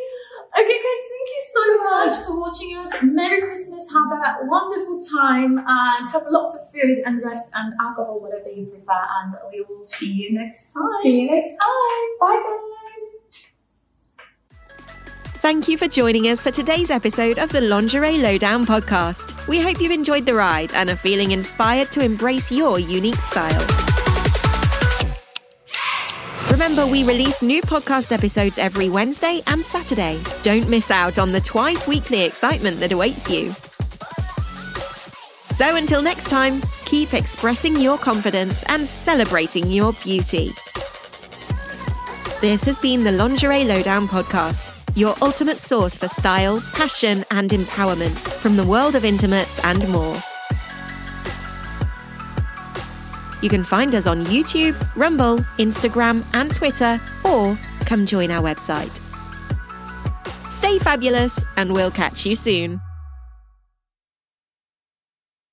Okay, 0.54 0.68
guys, 0.68 1.02
thank 1.08 1.28
you 1.32 1.42
so 1.48 1.64
much 1.84 2.14
for 2.28 2.42
watching 2.42 2.76
us. 2.76 2.92
Merry 3.04 3.42
Christmas. 3.42 3.90
Have 3.94 4.12
a 4.12 4.46
wonderful 4.46 5.00
time 5.00 5.60
and 5.60 6.10
have 6.10 6.24
lots 6.30 6.56
of 6.56 6.72
food 6.74 6.98
and 7.06 7.24
rest 7.24 7.52
and 7.54 7.74
alcohol, 7.80 8.20
whatever 8.20 8.50
you 8.50 8.66
prefer. 8.66 9.06
And 9.22 9.34
we 9.52 9.62
will 9.62 9.84
see 9.84 10.12
you 10.12 10.34
next 10.34 10.74
time. 10.74 10.90
See 11.04 11.22
you 11.22 11.32
next 11.32 11.52
time. 11.52 12.06
Bye, 12.20 12.42
guys. 12.44 12.72
Thank 15.42 15.68
you 15.68 15.76
for 15.76 15.88
joining 15.88 16.28
us 16.28 16.44
for 16.44 16.52
today's 16.52 16.92
episode 16.92 17.40
of 17.40 17.52
the 17.52 17.62
Lingerie 17.62 18.20
Lowdown 18.20 18.64
podcast. 18.64 19.48
We 19.48 19.60
hope 19.60 19.82
you've 19.82 19.92
enjoyed 19.92 20.24
the 20.24 20.36
ride 20.36 20.72
and 20.74 20.88
are 20.92 20.96
feeling 20.96 21.32
inspired 21.32 21.92
to 21.94 22.04
embrace 22.04 22.52
your 22.52 22.78
unique 22.78 23.16
style. 23.16 23.66
Remember, 26.52 26.86
we 26.86 27.04
release 27.04 27.42
new 27.42 27.60
podcast 27.64 28.12
episodes 28.12 28.60
every 28.60 28.88
Wednesday 28.88 29.42
and 29.48 29.62
Saturday. 29.62 30.22
Don't 30.44 30.70
miss 30.70 30.92
out 30.92 31.18
on 31.18 31.32
the 31.32 31.42
twice 31.42 31.88
weekly 31.88 32.22
excitement 32.22 32.80
that 32.80 32.92
awaits 32.92 33.28
you. 33.28 33.52
So 35.56 35.76
until 35.76 36.04
next 36.04 36.30
time, 36.30 36.62
keep 36.86 37.16
expressing 37.16 37.78
your 37.78 37.98
confidence 37.98 38.62
and 38.68 38.86
celebrating 38.86 39.72
your 39.72 39.94
beauty. 40.04 40.52
This 42.42 42.64
has 42.66 42.78
been 42.78 43.04
the 43.04 43.12
Lingerie 43.12 43.66
Lowdown 43.66 44.08
podcast 44.08 44.81
your 44.96 45.16
ultimate 45.22 45.60
source 45.60 45.98
for 45.98 46.08
style, 46.08 46.62
passion, 46.74 47.26
and 47.32 47.50
empowerment 47.52 48.18
from 48.18 48.58
the 48.58 48.66
world 48.66 48.96
of 48.96 49.06
intimates 49.06 49.64
and 49.64 49.88
more. 49.90 50.16
You 53.42 53.50
can 53.50 53.64
find 53.64 53.96
us 53.96 54.06
on 54.06 54.26
YouTube, 54.26 54.76
Rumble, 54.96 55.38
Instagram, 55.58 56.24
and 56.34 56.54
Twitter, 56.54 57.00
or 57.24 57.58
come 57.86 58.06
join 58.06 58.30
our 58.30 58.42
website. 58.42 58.92
Stay 60.52 60.78
fabulous, 60.78 61.44
and 61.58 61.74
we'll 61.74 61.92
catch 61.92 62.26
you 62.26 62.36
soon. 62.36 62.82